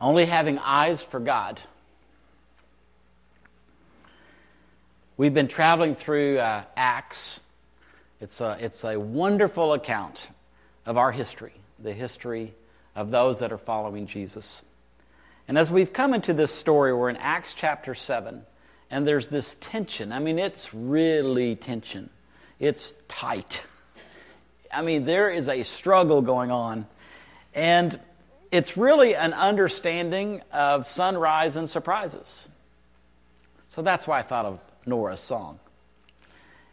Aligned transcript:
only 0.00 0.26
having 0.26 0.58
eyes 0.58 1.02
for 1.02 1.20
God. 1.20 1.60
We've 5.16 5.34
been 5.34 5.48
traveling 5.48 5.94
through 5.94 6.38
uh, 6.38 6.64
Acts. 6.76 7.40
It's 8.20 8.40
a, 8.40 8.56
it's 8.58 8.84
a 8.84 8.98
wonderful 8.98 9.74
account 9.74 10.30
of 10.86 10.96
our 10.96 11.12
history, 11.12 11.52
the 11.78 11.92
history 11.92 12.54
of 12.96 13.10
those 13.10 13.40
that 13.40 13.52
are 13.52 13.58
following 13.58 14.06
Jesus. 14.06 14.62
And 15.46 15.58
as 15.58 15.70
we've 15.70 15.92
come 15.92 16.14
into 16.14 16.32
this 16.32 16.52
story, 16.52 16.94
we're 16.94 17.10
in 17.10 17.16
Acts 17.16 17.52
chapter 17.52 17.94
7, 17.94 18.42
and 18.90 19.06
there's 19.06 19.28
this 19.28 19.56
tension. 19.60 20.12
I 20.12 20.20
mean, 20.20 20.38
it's 20.38 20.72
really 20.72 21.56
tension, 21.56 22.08
it's 22.58 22.94
tight. 23.08 23.62
I 24.72 24.82
mean, 24.82 25.04
there 25.04 25.28
is 25.28 25.48
a 25.48 25.64
struggle 25.64 26.22
going 26.22 26.50
on. 26.50 26.86
And 27.54 27.98
it's 28.50 28.76
really 28.76 29.14
an 29.14 29.32
understanding 29.32 30.42
of 30.52 30.86
sunrise 30.86 31.56
and 31.56 31.68
surprises. 31.68 32.48
So 33.68 33.82
that's 33.82 34.06
why 34.06 34.18
I 34.18 34.22
thought 34.22 34.46
of 34.46 34.58
Nora's 34.86 35.20
song. 35.20 35.60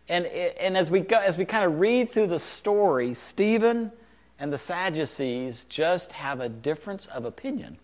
And, 0.09 0.25
and 0.25 0.77
as, 0.77 0.89
we 0.89 1.01
go, 1.01 1.19
as 1.19 1.37
we 1.37 1.45
kind 1.45 1.65
of 1.65 1.79
read 1.79 2.11
through 2.11 2.27
the 2.27 2.39
story, 2.39 3.13
Stephen 3.13 3.91
and 4.39 4.51
the 4.51 4.57
Sadducees 4.57 5.65
just 5.65 6.11
have 6.13 6.39
a 6.39 6.49
difference 6.49 7.07
of 7.07 7.25
opinion 7.25 7.77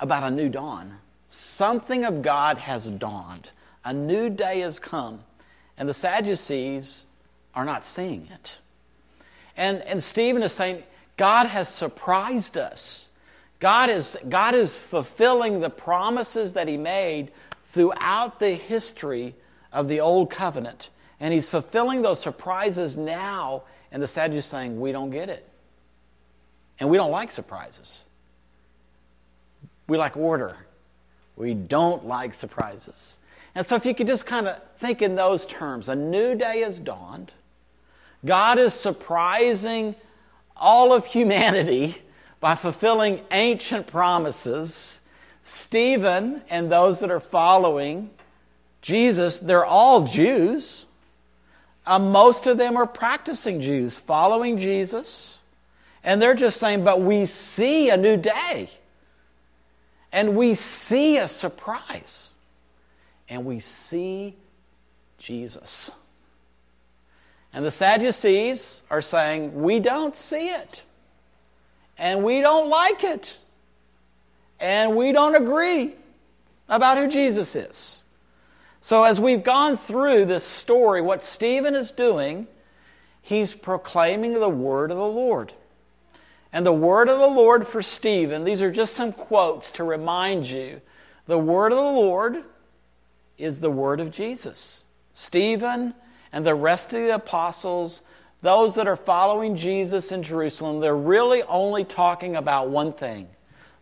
about 0.00 0.24
a 0.24 0.30
new 0.30 0.48
dawn. 0.48 0.98
Something 1.28 2.04
of 2.04 2.22
God 2.22 2.58
has 2.58 2.90
dawned, 2.90 3.50
a 3.84 3.92
new 3.92 4.28
day 4.28 4.60
has 4.60 4.78
come, 4.78 5.20
and 5.78 5.88
the 5.88 5.94
Sadducees 5.94 7.06
are 7.54 7.64
not 7.64 7.84
seeing 7.84 8.28
it. 8.32 8.58
And, 9.56 9.82
and 9.82 10.02
Stephen 10.02 10.42
is 10.42 10.52
saying, 10.52 10.82
God 11.20 11.48
has 11.48 11.68
surprised 11.68 12.56
us. 12.56 13.10
God 13.58 13.90
is, 13.90 14.16
God 14.30 14.54
is 14.54 14.78
fulfilling 14.78 15.60
the 15.60 15.68
promises 15.68 16.54
that 16.54 16.66
He 16.66 16.78
made 16.78 17.30
throughout 17.72 18.40
the 18.40 18.52
history 18.52 19.34
of 19.70 19.86
the 19.86 20.00
Old 20.00 20.30
Covenant. 20.30 20.88
And 21.20 21.34
he's 21.34 21.46
fulfilling 21.46 22.00
those 22.00 22.20
surprises 22.20 22.96
now. 22.96 23.64
And 23.92 24.02
the 24.02 24.06
Sadducees 24.06 24.46
saying, 24.46 24.80
We 24.80 24.92
don't 24.92 25.10
get 25.10 25.28
it. 25.28 25.46
And 26.78 26.88
we 26.88 26.96
don't 26.96 27.10
like 27.10 27.32
surprises. 27.32 28.06
We 29.88 29.98
like 29.98 30.16
order. 30.16 30.56
We 31.36 31.52
don't 31.52 32.06
like 32.06 32.32
surprises. 32.32 33.18
And 33.54 33.66
so, 33.66 33.76
if 33.76 33.84
you 33.84 33.94
could 33.94 34.06
just 34.06 34.24
kind 34.24 34.48
of 34.48 34.58
think 34.78 35.02
in 35.02 35.16
those 35.16 35.44
terms, 35.44 35.90
a 35.90 35.94
new 35.94 36.34
day 36.34 36.60
has 36.60 36.80
dawned. 36.80 37.30
God 38.24 38.58
is 38.58 38.72
surprising 38.72 39.94
all 40.60 40.92
of 40.92 41.06
humanity 41.06 41.96
by 42.38 42.54
fulfilling 42.54 43.20
ancient 43.30 43.86
promises. 43.86 45.00
Stephen 45.42 46.42
and 46.50 46.70
those 46.70 47.00
that 47.00 47.10
are 47.10 47.20
following 47.20 48.10
Jesus, 48.82 49.40
they're 49.40 49.64
all 49.64 50.04
Jews. 50.04 50.86
Uh, 51.86 51.98
most 51.98 52.46
of 52.46 52.58
them 52.58 52.76
are 52.76 52.86
practicing 52.86 53.60
Jews, 53.60 53.98
following 53.98 54.58
Jesus. 54.58 55.42
And 56.04 56.20
they're 56.20 56.34
just 56.34 56.60
saying, 56.60 56.84
but 56.84 57.00
we 57.00 57.24
see 57.24 57.90
a 57.90 57.96
new 57.96 58.16
day. 58.16 58.70
And 60.12 60.36
we 60.36 60.54
see 60.54 61.18
a 61.18 61.28
surprise. 61.28 62.32
And 63.28 63.44
we 63.44 63.60
see 63.60 64.34
Jesus. 65.18 65.90
And 67.52 67.64
the 67.64 67.70
Sadducees 67.70 68.82
are 68.90 69.02
saying, 69.02 69.60
we 69.60 69.80
don't 69.80 70.14
see 70.14 70.48
it. 70.48 70.82
And 71.98 72.22
we 72.22 72.40
don't 72.40 72.68
like 72.68 73.04
it 73.04 73.38
and 74.60 74.94
we 74.94 75.12
don't 75.12 75.34
agree 75.34 75.94
about 76.68 76.98
who 76.98 77.08
Jesus 77.08 77.56
is. 77.56 78.02
So, 78.82 79.04
as 79.04 79.18
we've 79.18 79.42
gone 79.42 79.76
through 79.76 80.26
this 80.26 80.44
story, 80.44 81.02
what 81.02 81.22
Stephen 81.22 81.74
is 81.74 81.90
doing, 81.90 82.46
he's 83.22 83.52
proclaiming 83.52 84.34
the 84.34 84.48
word 84.48 84.90
of 84.90 84.96
the 84.96 85.04
Lord. 85.04 85.52
And 86.52 86.66
the 86.66 86.72
word 86.72 87.08
of 87.08 87.18
the 87.18 87.26
Lord 87.26 87.66
for 87.66 87.82
Stephen, 87.82 88.44
these 88.44 88.62
are 88.62 88.72
just 88.72 88.94
some 88.94 89.12
quotes 89.12 89.70
to 89.72 89.84
remind 89.84 90.46
you 90.46 90.80
the 91.26 91.38
word 91.38 91.72
of 91.72 91.78
the 91.78 91.84
Lord 91.84 92.44
is 93.38 93.60
the 93.60 93.70
word 93.70 94.00
of 94.00 94.10
Jesus. 94.10 94.86
Stephen 95.12 95.94
and 96.32 96.44
the 96.44 96.54
rest 96.54 96.92
of 96.92 97.00
the 97.00 97.14
apostles, 97.14 98.02
those 98.40 98.74
that 98.76 98.86
are 98.86 98.96
following 98.96 99.56
Jesus 99.56 100.12
in 100.12 100.22
Jerusalem, 100.22 100.80
they're 100.80 100.96
really 100.96 101.42
only 101.42 101.84
talking 101.84 102.36
about 102.36 102.70
one 102.70 102.92
thing 102.92 103.28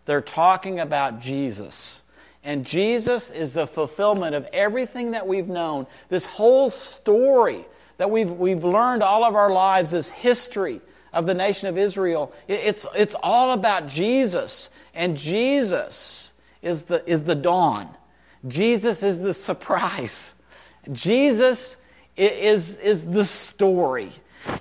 they're 0.08 0.22
talking 0.22 0.80
about 0.80 1.20
Jesus. 1.20 2.02
And 2.42 2.64
Jesus 2.64 3.30
is 3.30 3.52
the 3.52 3.66
fulfillment 3.66 4.34
of 4.34 4.48
everything 4.54 5.10
that 5.10 5.26
we've 5.26 5.50
known. 5.50 5.86
This 6.08 6.24
whole 6.24 6.70
story 6.70 7.66
that 7.98 8.10
we've, 8.10 8.30
we've 8.30 8.64
learned 8.64 9.02
all 9.02 9.22
of 9.22 9.34
our 9.34 9.50
lives, 9.50 9.90
this 9.90 10.08
history 10.08 10.80
of 11.12 11.26
the 11.26 11.34
nation 11.34 11.68
of 11.68 11.76
Israel, 11.76 12.32
it's, 12.48 12.86
it's 12.94 13.16
all 13.22 13.52
about 13.52 13.86
Jesus. 13.86 14.70
And 14.94 15.18
Jesus 15.18 16.32
is 16.62 16.84
the, 16.84 17.06
is 17.06 17.24
the 17.24 17.34
dawn, 17.34 17.94
Jesus 18.46 19.02
is 19.02 19.20
the 19.20 19.34
surprise. 19.34 20.34
Jesus 20.90 21.76
is, 22.18 22.76
is 22.76 23.04
the 23.04 23.24
story. 23.24 24.12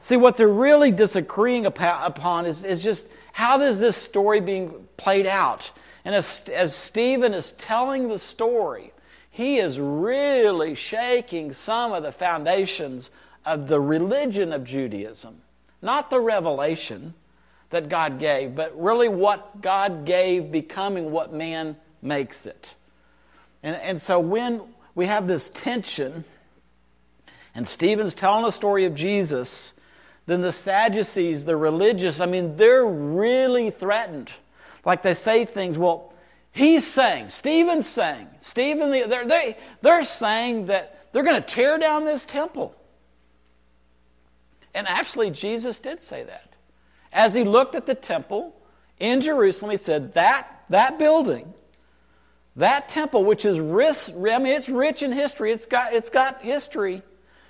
See, 0.01 0.17
what 0.17 0.37
they're 0.37 0.47
really 0.47 0.91
disagreeing 0.91 1.65
upon 1.65 2.45
is, 2.45 2.65
is 2.65 2.83
just 2.83 3.07
how 3.31 3.61
is 3.61 3.79
this 3.79 3.95
story 3.95 4.41
being 4.41 4.87
played 4.97 5.27
out? 5.27 5.71
And 6.05 6.15
as, 6.15 6.43
as 6.53 6.75
Stephen 6.75 7.33
is 7.33 7.51
telling 7.53 8.07
the 8.07 8.19
story, 8.19 8.93
he 9.29 9.57
is 9.57 9.79
really 9.79 10.73
shaking 10.73 11.53
some 11.53 11.93
of 11.93 12.03
the 12.03 12.11
foundations 12.11 13.11
of 13.45 13.67
the 13.67 13.79
religion 13.79 14.53
of 14.53 14.63
Judaism. 14.63 15.41
Not 15.81 16.09
the 16.09 16.19
revelation 16.19 17.13
that 17.69 17.89
God 17.89 18.19
gave, 18.19 18.55
but 18.55 18.79
really 18.81 19.09
what 19.09 19.61
God 19.61 20.05
gave 20.05 20.51
becoming 20.51 21.11
what 21.11 21.33
man 21.33 21.75
makes 22.01 22.45
it. 22.45 22.75
And, 23.61 23.75
and 23.75 24.01
so 24.01 24.19
when 24.19 24.61
we 24.95 25.05
have 25.05 25.27
this 25.27 25.49
tension, 25.49 26.23
and 27.57 27.67
Stephen's 27.67 28.13
telling 28.13 28.45
the 28.45 28.51
story 28.51 28.85
of 28.85 28.93
Jesus, 28.93 29.73
then 30.27 30.41
the 30.41 30.53
Sadducees, 30.53 31.43
the 31.43 31.57
religious, 31.57 32.19
I 32.19 32.27
mean, 32.27 32.55
they're 32.55 32.85
really 32.85 33.71
threatened. 33.71 34.29
Like 34.85 35.01
they 35.01 35.15
say 35.15 35.43
things, 35.43 35.75
well, 35.75 36.13
he's 36.51 36.85
saying, 36.85 37.29
Stephen's 37.29 37.87
saying, 37.87 38.27
Stephen, 38.41 38.91
they're, 38.91 39.25
they, 39.25 39.57
they're 39.81 40.05
saying 40.05 40.67
that 40.67 41.07
they're 41.11 41.23
going 41.23 41.41
to 41.41 41.47
tear 41.47 41.79
down 41.79 42.05
this 42.05 42.25
temple. 42.25 42.75
And 44.75 44.87
actually, 44.87 45.31
Jesus 45.31 45.79
did 45.79 45.99
say 45.99 46.23
that. 46.25 46.53
As 47.11 47.33
he 47.33 47.43
looked 47.43 47.73
at 47.73 47.87
the 47.87 47.95
temple 47.95 48.55
in 48.99 49.19
Jerusalem, 49.19 49.71
he 49.71 49.77
said, 49.77 50.13
that, 50.13 50.63
that 50.69 50.99
building, 50.99 51.51
that 52.55 52.87
temple, 52.87 53.23
which 53.23 53.45
is 53.45 53.59
rich, 53.59 54.09
I 54.09 54.37
mean, 54.37 54.53
it's 54.53 54.69
rich 54.69 55.01
in 55.01 55.11
history, 55.11 55.51
it's 55.51 55.65
got, 55.65 55.93
it's 55.93 56.11
got 56.11 56.43
history, 56.43 57.01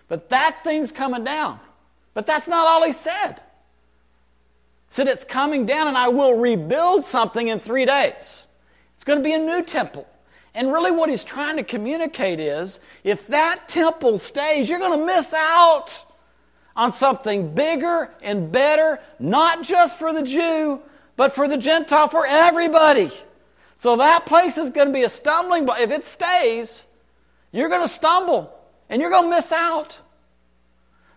but 0.07 0.29
that 0.29 0.63
thing's 0.63 0.91
coming 0.91 1.23
down. 1.23 1.59
But 2.13 2.25
that's 2.25 2.47
not 2.47 2.67
all 2.67 2.83
he 2.83 2.93
said. 2.93 3.33
He 4.89 4.95
said, 4.95 5.07
It's 5.07 5.23
coming 5.23 5.65
down, 5.65 5.87
and 5.87 5.97
I 5.97 6.07
will 6.07 6.33
rebuild 6.33 7.05
something 7.05 7.47
in 7.47 7.59
three 7.59 7.85
days. 7.85 8.47
It's 8.95 9.03
going 9.03 9.19
to 9.19 9.23
be 9.23 9.33
a 9.33 9.39
new 9.39 9.61
temple. 9.61 10.07
And 10.55 10.73
really, 10.73 10.91
what 10.91 11.09
he's 11.09 11.23
trying 11.23 11.57
to 11.57 11.63
communicate 11.63 12.39
is 12.39 12.79
if 13.03 13.27
that 13.27 13.67
temple 13.67 14.17
stays, 14.17 14.69
you're 14.69 14.79
going 14.79 14.99
to 14.99 15.05
miss 15.05 15.33
out 15.33 16.03
on 16.75 16.91
something 16.91 17.53
bigger 17.53 18.09
and 18.21 18.51
better, 18.51 18.99
not 19.19 19.63
just 19.63 19.99
for 19.99 20.13
the 20.13 20.23
Jew, 20.23 20.81
but 21.15 21.33
for 21.33 21.47
the 21.47 21.57
Gentile, 21.57 22.07
for 22.07 22.25
everybody. 22.25 23.11
So 23.75 23.97
that 23.97 24.25
place 24.25 24.57
is 24.57 24.71
going 24.71 24.87
to 24.87 24.93
be 24.93 25.03
a 25.03 25.09
stumbling 25.09 25.65
block. 25.65 25.79
If 25.79 25.91
it 25.91 26.05
stays, 26.05 26.87
you're 27.51 27.69
going 27.69 27.83
to 27.83 27.87
stumble 27.87 28.56
and 28.89 29.01
you're 29.01 29.11
going 29.11 29.29
to 29.29 29.35
miss 29.35 29.51
out. 29.51 29.99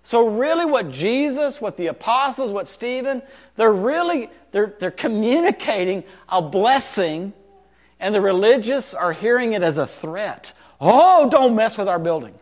So 0.03 0.29
really 0.29 0.65
what 0.65 0.91
Jesus, 0.91 1.61
what 1.61 1.77
the 1.77 1.89
apostles, 1.89 2.53
what 2.53 2.67
Stephen, 2.67 3.23
they're 3.57 3.73
really 3.73 4.31
they're, 4.53 4.75
they're 4.79 4.91
communicating 4.91 6.05
a 6.29 6.43
blessing 6.43 7.33
and 8.01 8.15
the 8.15 8.21
religious 8.21 8.95
are 8.95 9.13
hearing 9.13 9.53
it 9.53 9.63
as 9.63 9.79
a 9.79 9.87
threat. 9.87 10.53
Oh, 10.81 11.29
don't 11.29 11.55
mess 11.55 11.77
with 11.77 11.89
our 11.89 11.99
building. 11.99 12.35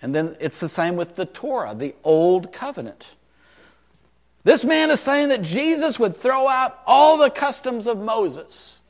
And 0.00 0.14
then 0.14 0.36
it's 0.40 0.60
the 0.60 0.68
same 0.68 0.96
with 0.96 1.14
the 1.16 1.26
Torah, 1.26 1.74
the 1.74 1.94
old 2.02 2.52
covenant. 2.52 3.08
This 4.42 4.64
man 4.64 4.90
is 4.90 5.00
saying 5.00 5.28
that 5.28 5.42
Jesus 5.42 5.98
would 5.98 6.16
throw 6.16 6.48
out 6.48 6.78
all 6.86 7.16
the 7.16 7.30
customs 7.30 7.86
of 7.86 7.98
Moses. 7.98 8.80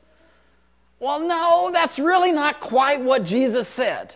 Well, 0.99 1.27
no, 1.27 1.71
that's 1.73 1.99
really 1.99 2.31
not 2.31 2.59
quite 2.59 3.01
what 3.01 3.23
Jesus 3.23 3.67
said. 3.67 4.15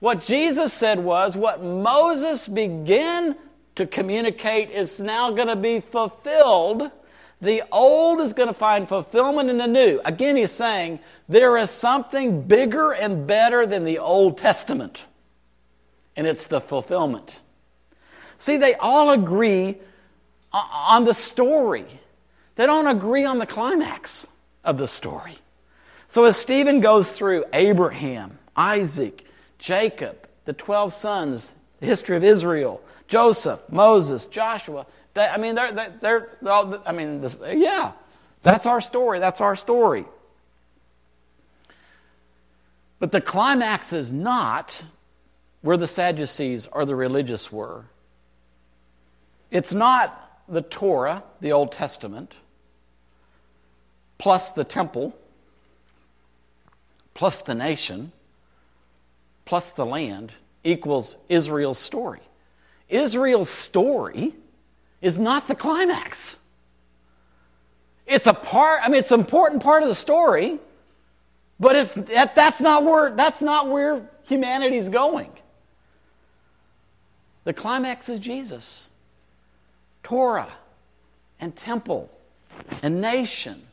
What 0.00 0.20
Jesus 0.20 0.72
said 0.72 0.98
was 0.98 1.36
what 1.36 1.62
Moses 1.62 2.48
began 2.48 3.36
to 3.76 3.86
communicate 3.86 4.70
is 4.70 5.00
now 5.00 5.30
going 5.30 5.48
to 5.48 5.56
be 5.56 5.80
fulfilled 5.80 6.90
The 7.42 7.62
old 7.72 8.20
is 8.20 8.34
going 8.34 8.48
to 8.48 8.54
find 8.54 8.86
fulfillment 8.86 9.48
in 9.48 9.56
the 9.56 9.66
new. 9.66 10.00
Again, 10.04 10.36
he's 10.36 10.50
saying 10.50 11.00
there 11.28 11.56
is 11.56 11.70
something 11.70 12.42
bigger 12.42 12.92
and 12.92 13.26
better 13.26 13.66
than 13.66 13.84
the 13.84 13.98
Old 13.98 14.36
Testament, 14.36 15.04
and 16.16 16.26
it's 16.26 16.46
the 16.46 16.60
fulfillment. 16.60 17.40
See, 18.38 18.58
they 18.58 18.74
all 18.74 19.10
agree 19.10 19.78
on 20.52 21.04
the 21.04 21.14
story, 21.14 21.86
they 22.56 22.66
don't 22.66 22.88
agree 22.88 23.24
on 23.24 23.38
the 23.38 23.46
climax 23.46 24.26
of 24.64 24.76
the 24.76 24.86
story. 24.86 25.38
So, 26.10 26.24
as 26.24 26.36
Stephen 26.36 26.80
goes 26.80 27.12
through 27.12 27.44
Abraham, 27.52 28.38
Isaac, 28.56 29.24
Jacob, 29.58 30.28
the 30.44 30.52
12 30.52 30.92
sons, 30.92 31.54
the 31.78 31.86
history 31.86 32.16
of 32.16 32.24
Israel, 32.24 32.82
Joseph, 33.06 33.60
Moses, 33.70 34.26
Joshua, 34.26 34.86
I 35.16 35.38
mean, 35.38 35.54
they're, 35.54 35.72
they're, 35.72 36.28
they're 36.42 36.80
I 36.84 36.92
mean, 36.92 37.20
this, 37.20 37.38
yeah, 37.52 37.92
that's 38.42 38.66
our 38.66 38.80
story. 38.80 39.20
That's 39.20 39.40
our 39.40 39.54
story. 39.54 40.04
But 42.98 43.12
the 43.12 43.20
climax 43.20 43.92
is 43.92 44.12
not 44.12 44.82
where 45.62 45.76
the 45.76 45.86
Sadducees 45.86 46.66
or 46.72 46.84
the 46.86 46.96
religious 46.96 47.52
were. 47.52 47.84
It's 49.52 49.72
not 49.72 50.42
the 50.48 50.62
Torah, 50.62 51.22
the 51.40 51.52
Old 51.52 51.70
Testament, 51.70 52.34
plus 54.18 54.50
the 54.50 54.64
temple, 54.64 55.14
plus 57.20 57.42
the 57.42 57.54
nation, 57.54 58.10
plus 59.44 59.72
the 59.72 59.84
land 59.84 60.32
equals 60.64 61.18
Israel's 61.28 61.76
story. 61.76 62.22
Israel's 62.88 63.50
story 63.50 64.34
is 65.02 65.18
not 65.18 65.46
the 65.46 65.54
climax. 65.54 66.38
It's 68.06 68.26
a 68.26 68.32
part, 68.32 68.80
I 68.82 68.88
mean, 68.88 69.00
it's 69.00 69.12
an 69.12 69.20
important 69.20 69.62
part 69.62 69.82
of 69.82 69.90
the 69.90 69.94
story, 69.94 70.58
but 71.60 71.76
it's, 71.76 71.92
that, 71.92 72.34
that's, 72.34 72.62
not 72.62 72.84
where, 72.84 73.10
that's 73.10 73.42
not 73.42 73.68
where 73.68 74.08
humanity's 74.26 74.88
going. 74.88 75.30
The 77.44 77.52
climax 77.52 78.08
is 78.08 78.18
Jesus, 78.18 78.88
Torah, 80.02 80.54
and 81.38 81.54
temple, 81.54 82.10
and 82.82 83.02
nation, 83.02 83.66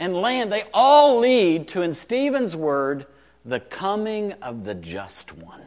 and 0.00 0.16
land. 0.16 0.50
They 0.50 0.64
all 0.74 1.20
lead 1.20 1.68
to, 1.68 1.82
in 1.82 1.94
Stephen's 1.94 2.56
word, 2.56 3.06
the 3.44 3.60
coming 3.60 4.32
of 4.42 4.64
the 4.64 4.74
just 4.74 5.36
one. 5.36 5.62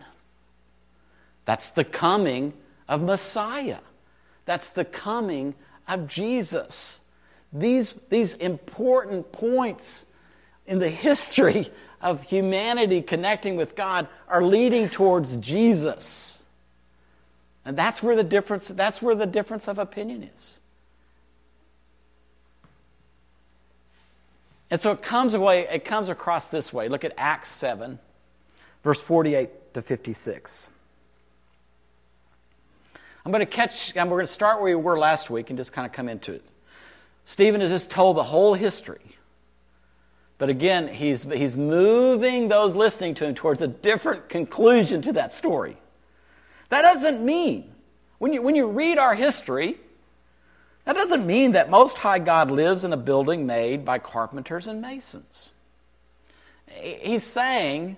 That's 1.45 1.71
the 1.71 1.85
coming 1.85 2.53
of 2.89 3.01
Messiah. 3.01 3.79
That's 4.45 4.69
the 4.69 4.85
coming 4.85 5.55
of 5.87 6.07
Jesus. 6.07 7.01
These, 7.53 7.95
these 8.09 8.33
important 8.35 9.31
points 9.31 10.05
in 10.65 10.79
the 10.79 10.89
history 10.89 11.69
of 12.01 12.23
humanity 12.23 13.01
connecting 13.01 13.55
with 13.55 13.75
God 13.75 14.07
are 14.27 14.43
leading 14.43 14.89
towards 14.89 15.37
Jesus. 15.37 16.43
And 17.65 17.77
that's 17.77 18.01
where 18.01 18.15
the 18.15 18.23
difference, 18.23 18.67
that's 18.69 19.01
where 19.01 19.15
the 19.15 19.25
difference 19.25 19.67
of 19.67 19.77
opinion 19.77 20.23
is. 20.35 20.59
And 24.73 24.81
so 24.81 24.89
it 24.89 25.03
comes 25.03 25.35
away, 25.35 25.67
it 25.71 25.85
comes 25.85 26.09
across 26.09 26.47
this 26.47 26.73
way. 26.73 26.87
Look 26.87 27.03
at 27.03 27.13
Acts 27.15 27.51
7, 27.51 27.99
verse 28.83 28.99
48 28.99 29.75
to 29.75 29.83
56. 29.83 30.67
I'm 33.23 33.31
going 33.31 33.41
to 33.41 33.45
catch, 33.45 33.93
we're 33.93 34.03
going 34.03 34.25
to 34.25 34.25
start 34.25 34.59
where 34.59 34.75
we 34.75 34.83
were 34.83 34.97
last 34.97 35.29
week 35.29 35.51
and 35.51 35.59
just 35.59 35.73
kind 35.73 35.85
of 35.85 35.91
come 35.91 36.09
into 36.09 36.33
it. 36.33 36.43
Stephen 37.23 37.61
has 37.61 37.69
just 37.69 37.91
told 37.91 38.17
the 38.17 38.23
whole 38.23 38.55
history. 38.55 39.15
But 40.39 40.49
again, 40.49 40.87
he's, 40.87 41.21
he's 41.21 41.53
moving 41.53 42.47
those 42.47 42.73
listening 42.73 43.13
to 43.13 43.27
him 43.27 43.35
towards 43.35 43.61
a 43.61 43.67
different 43.67 44.27
conclusion 44.27 45.03
to 45.03 45.13
that 45.13 45.35
story. 45.35 45.77
That 46.69 46.81
doesn't 46.81 47.23
mean, 47.23 47.71
when 48.17 48.33
you, 48.33 48.41
when 48.41 48.55
you 48.55 48.65
read 48.65 48.97
our 48.97 49.13
history, 49.13 49.77
that 50.85 50.95
doesn't 50.95 51.25
mean 51.25 51.53
that 51.53 51.69
Most 51.69 51.97
High 51.97 52.19
God 52.19 52.51
lives 52.51 52.83
in 52.83 52.93
a 52.93 52.97
building 52.97 53.45
made 53.45 53.85
by 53.85 53.99
carpenters 53.99 54.67
and 54.67 54.81
masons. 54.81 55.51
He's 56.67 57.23
saying 57.23 57.97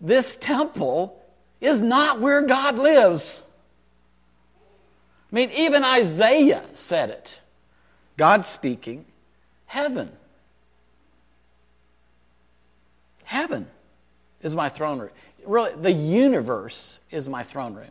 this 0.00 0.36
temple 0.36 1.22
is 1.60 1.80
not 1.80 2.20
where 2.20 2.42
God 2.42 2.78
lives. 2.78 3.42
I 5.30 5.34
mean, 5.34 5.50
even 5.50 5.84
Isaiah 5.84 6.64
said 6.72 7.10
it. 7.10 7.42
God 8.16 8.44
speaking, 8.44 9.04
heaven. 9.66 10.10
Heaven 13.24 13.66
is 14.42 14.56
my 14.56 14.68
throne 14.68 14.98
room. 14.98 15.10
Really, 15.44 15.72
the 15.80 15.92
universe 15.92 17.00
is 17.10 17.28
my 17.28 17.42
throne 17.42 17.74
room. 17.74 17.90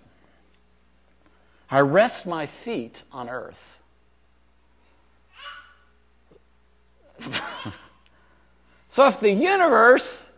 I 1.70 1.80
rest 1.82 2.26
my 2.26 2.46
feet 2.46 3.04
on 3.12 3.30
earth. 3.30 3.80
so 8.90 9.08
if 9.08 9.20
the 9.20 9.32
universe 9.32 10.32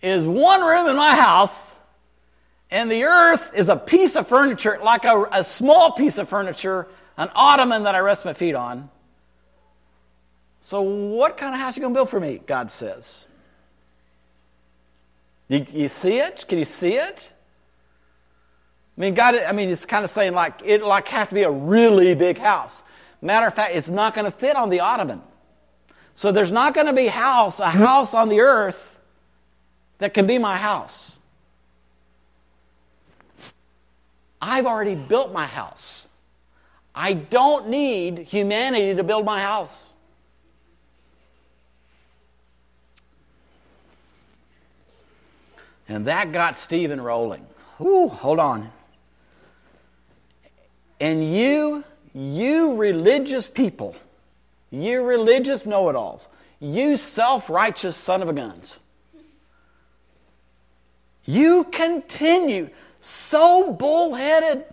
is 0.00 0.24
one 0.24 0.62
room 0.62 0.88
in 0.88 0.96
my 0.96 1.14
house, 1.14 1.74
and 2.70 2.90
the 2.90 3.04
earth 3.04 3.50
is 3.54 3.68
a 3.68 3.76
piece 3.76 4.14
of 4.16 4.28
furniture, 4.28 4.78
like 4.82 5.04
a, 5.04 5.26
a 5.32 5.44
small 5.44 5.92
piece 5.92 6.18
of 6.18 6.28
furniture, 6.28 6.86
an 7.16 7.30
ottoman 7.34 7.84
that 7.84 7.94
I 7.94 8.00
rest 8.00 8.24
my 8.24 8.34
feet 8.34 8.54
on. 8.54 8.90
So, 10.60 10.82
what 10.82 11.36
kind 11.36 11.54
of 11.54 11.60
house 11.60 11.76
are 11.76 11.80
you 11.80 11.82
going 11.82 11.94
to 11.94 11.98
build 11.98 12.10
for 12.10 12.20
me? 12.20 12.40
God 12.46 12.70
says. 12.70 13.26
You, 15.48 15.66
you 15.72 15.88
see 15.88 16.18
it? 16.18 16.44
Can 16.46 16.58
you 16.58 16.64
see 16.64 16.94
it? 16.94 17.32
I 18.98 19.00
mean, 19.00 19.14
God, 19.14 19.36
I 19.36 19.52
mean, 19.52 19.68
it's 19.68 19.84
kind 19.84 20.04
of 20.04 20.10
saying 20.10 20.32
like 20.32 20.60
it 20.64 20.82
like 20.82 21.06
have 21.08 21.28
to 21.28 21.34
be 21.36 21.44
a 21.44 21.50
really 21.50 22.16
big 22.16 22.36
house. 22.36 22.82
Matter 23.22 23.46
of 23.46 23.54
fact, 23.54 23.76
it's 23.76 23.88
not 23.88 24.12
going 24.12 24.24
to 24.24 24.30
fit 24.32 24.56
on 24.56 24.70
the 24.70 24.80
ottoman. 24.80 25.22
So 26.14 26.32
there's 26.32 26.50
not 26.50 26.74
going 26.74 26.88
to 26.88 26.92
be 26.92 27.06
house, 27.06 27.60
a 27.60 27.70
house 27.70 28.12
on 28.12 28.28
the 28.28 28.40
earth 28.40 28.98
that 29.98 30.14
can 30.14 30.26
be 30.26 30.36
my 30.36 30.56
house. 30.56 31.20
I've 34.42 34.66
already 34.66 34.96
built 34.96 35.32
my 35.32 35.46
house. 35.46 36.08
I 36.92 37.12
don't 37.12 37.68
need 37.68 38.18
humanity 38.18 38.96
to 38.96 39.04
build 39.04 39.24
my 39.24 39.40
house. 39.40 39.94
And 45.88 46.06
that 46.06 46.32
got 46.32 46.58
Stephen 46.58 47.00
rolling. 47.00 47.46
Ooh, 47.80 48.08
hold 48.08 48.40
on. 48.40 48.72
And 51.00 51.32
you, 51.32 51.84
you 52.12 52.74
religious 52.76 53.48
people, 53.48 53.94
you 54.70 55.02
religious 55.02 55.66
know 55.66 55.88
it 55.88 55.96
alls, 55.96 56.28
you 56.60 56.96
self 56.96 57.48
righteous 57.48 57.96
son 57.96 58.22
of 58.22 58.28
a 58.28 58.32
guns, 58.32 58.80
you 61.24 61.64
continue 61.64 62.70
so 63.00 63.72
bullheaded. 63.72 64.64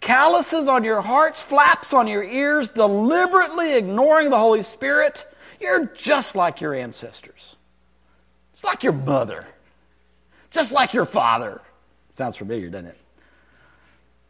Calluses 0.00 0.68
on 0.68 0.84
your 0.84 1.00
hearts, 1.00 1.42
flaps 1.42 1.92
on 1.92 2.06
your 2.06 2.22
ears, 2.22 2.68
deliberately 2.68 3.74
ignoring 3.74 4.30
the 4.30 4.38
Holy 4.38 4.62
Spirit. 4.62 5.26
You're 5.58 5.86
just 5.86 6.36
like 6.36 6.60
your 6.60 6.74
ancestors. 6.74 7.56
It's 8.54 8.62
like 8.62 8.84
your 8.84 8.92
mother. 8.92 9.46
Just 10.50 10.70
like 10.70 10.94
your 10.94 11.06
father. 11.06 11.60
Sounds 12.12 12.36
familiar, 12.36 12.68
doesn't 12.68 12.86
it? 12.86 12.98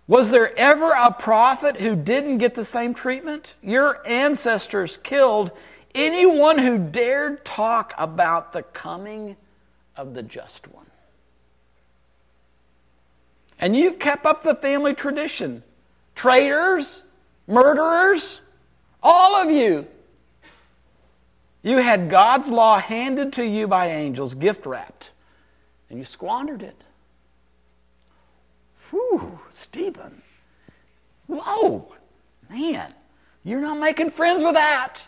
Was 0.08 0.30
there 0.30 0.56
ever 0.56 0.92
a 0.92 1.12
prophet 1.12 1.80
who 1.80 1.96
didn't 1.96 2.38
get 2.38 2.54
the 2.54 2.64
same 2.64 2.94
treatment? 2.94 3.54
Your 3.62 4.06
ancestors 4.06 4.98
killed 4.98 5.50
anyone 5.94 6.58
who 6.58 6.78
dared 6.78 7.44
talk 7.44 7.92
about 7.98 8.52
the 8.52 8.62
coming 8.62 9.36
of 9.96 10.14
the 10.14 10.22
just 10.22 10.68
one. 10.68 10.86
And 13.58 13.74
you've 13.74 13.98
kept 13.98 14.26
up 14.26 14.42
the 14.42 14.54
family 14.54 14.94
tradition. 14.94 15.62
Traitors, 16.14 17.02
murderers, 17.46 18.42
all 19.02 19.36
of 19.36 19.50
you. 19.50 19.86
You 21.62 21.78
had 21.78 22.10
God's 22.10 22.48
law 22.48 22.78
handed 22.78 23.32
to 23.34 23.44
you 23.44 23.66
by 23.66 23.90
angels, 23.90 24.34
gift 24.34 24.66
wrapped, 24.66 25.10
and 25.90 25.98
you 25.98 26.04
squandered 26.04 26.62
it. 26.62 26.80
Whew, 28.90 29.38
Stephen. 29.50 30.22
Whoa, 31.26 31.92
man, 32.48 32.94
you're 33.44 33.60
not 33.60 33.80
making 33.80 34.10
friends 34.10 34.42
with 34.42 34.54
that. 34.54 35.02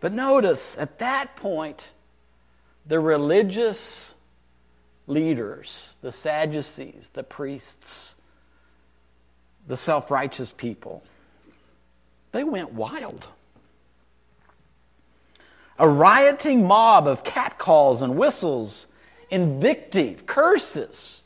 But 0.00 0.12
notice, 0.12 0.76
at 0.78 0.98
that 0.98 1.36
point, 1.36 1.92
the 2.86 2.98
religious 2.98 4.14
leaders, 5.06 5.98
the 6.02 6.10
Sadducees, 6.10 7.10
the 7.12 7.22
priests, 7.22 8.16
the 9.68 9.76
self 9.76 10.10
righteous 10.10 10.50
people, 10.50 11.04
they 12.32 12.42
went 12.42 12.72
wild. 12.72 13.28
A 15.78 15.88
rioting 15.88 16.66
mob 16.66 17.06
of 17.06 17.24
catcalls 17.24 18.02
and 18.02 18.16
whistles, 18.16 18.86
invective, 19.30 20.26
curses. 20.26 21.22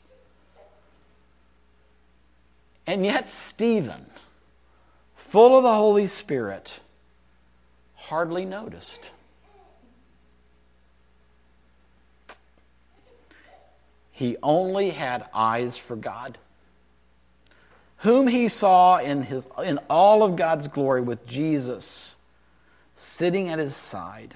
And 2.87 3.05
yet, 3.05 3.29
Stephen, 3.29 4.07
full 5.15 5.57
of 5.57 5.63
the 5.63 5.73
Holy 5.73 6.07
Spirit, 6.07 6.79
hardly 7.93 8.45
noticed. 8.45 9.11
He 14.11 14.37
only 14.41 14.89
had 14.89 15.25
eyes 15.33 15.77
for 15.77 15.95
God 15.95 16.39
whom 17.97 18.27
he 18.27 18.47
saw 18.47 18.97
in, 18.97 19.23
his, 19.23 19.47
in 19.63 19.79
all 19.89 20.23
of 20.23 20.35
God's 20.35 20.67
glory 20.67 21.01
with 21.01 21.25
Jesus 21.25 22.15
sitting 22.95 23.49
at 23.49 23.59
his 23.59 23.75
side. 23.75 24.35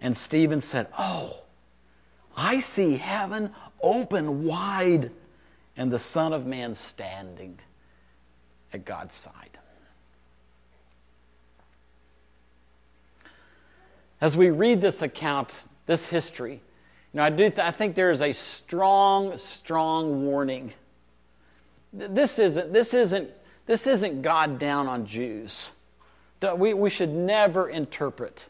And 0.00 0.16
Stephen 0.16 0.60
said, 0.60 0.86
Oh, 0.98 1.42
I 2.36 2.60
see 2.60 2.96
heaven 2.96 3.52
open 3.82 4.44
wide 4.44 5.10
and 5.76 5.90
the 5.90 5.98
Son 5.98 6.32
of 6.32 6.46
Man 6.46 6.74
standing 6.74 7.58
at 8.72 8.84
God's 8.84 9.14
side. 9.14 9.58
As 14.20 14.36
we 14.36 14.50
read 14.50 14.80
this 14.80 15.00
account, 15.00 15.54
this 15.86 16.08
history, 16.08 16.54
you 17.12 17.18
know, 17.18 17.22
I 17.22 17.30
do 17.30 17.44
th- 17.44 17.58
I 17.58 17.70
think 17.70 17.94
there 17.94 18.10
is 18.10 18.22
a 18.22 18.32
strong, 18.32 19.36
strong 19.38 20.24
warning 20.26 20.74
this 21.92 22.38
isn't, 22.38 22.72
this 22.72 22.94
isn't, 22.94 23.30
this 23.66 23.86
isn't 23.86 24.22
God 24.22 24.58
down 24.58 24.86
on 24.86 25.06
Jews. 25.06 25.72
We, 26.56 26.72
we 26.72 26.88
should 26.88 27.10
never 27.10 27.68
interpret 27.68 28.48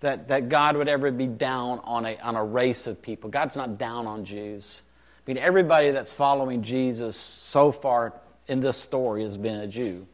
that, 0.00 0.28
that 0.28 0.48
God 0.48 0.76
would 0.76 0.88
ever 0.88 1.10
be 1.10 1.26
down 1.26 1.80
on 1.84 2.06
a, 2.06 2.18
on 2.18 2.36
a 2.36 2.44
race 2.44 2.86
of 2.86 3.00
people. 3.00 3.30
God's 3.30 3.56
not 3.56 3.78
down 3.78 4.06
on 4.06 4.24
Jews. 4.24 4.82
I 5.26 5.30
mean, 5.30 5.38
everybody 5.38 5.90
that's 5.90 6.12
following 6.12 6.62
Jesus 6.62 7.16
so 7.16 7.72
far 7.72 8.12
in 8.46 8.60
this 8.60 8.76
story 8.76 9.22
has 9.22 9.38
been 9.38 9.60
a 9.60 9.66
Jew. 9.66 10.06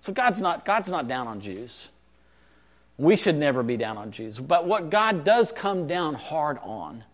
So 0.00 0.12
God's 0.12 0.40
not, 0.40 0.64
God's 0.64 0.88
not 0.88 1.06
down 1.06 1.28
on 1.28 1.40
Jews. 1.40 1.90
We 2.98 3.16
should 3.16 3.36
never 3.36 3.62
be 3.62 3.76
down 3.76 3.96
on 3.96 4.10
Jews. 4.10 4.38
But 4.38 4.66
what 4.66 4.90
God 4.90 5.24
does 5.24 5.52
come 5.52 5.86
down 5.86 6.14
hard 6.14 6.58
on 6.62 7.04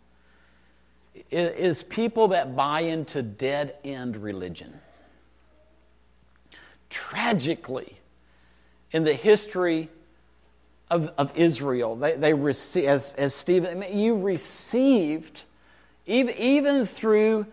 is 1.31 1.83
people 1.83 2.28
that 2.28 2.57
buy 2.57 2.81
into 2.81 3.23
dead 3.23 3.76
end 3.85 4.16
religion. 4.16 4.81
Tragically, 6.88 7.99
in 8.93 9.05
the 9.05 9.14
history 9.14 9.88
of, 10.90 11.12
of 11.19 11.37
Israel, 11.37 11.97
they, 11.97 12.14
they 12.16 12.33
receive, 12.33 12.85
as, 12.85 13.14
as 13.14 13.35
Stephen, 13.35 13.85
you 13.93 14.16
received, 14.16 15.45
even, 16.06 16.36
even 16.36 16.86
through 16.86 17.46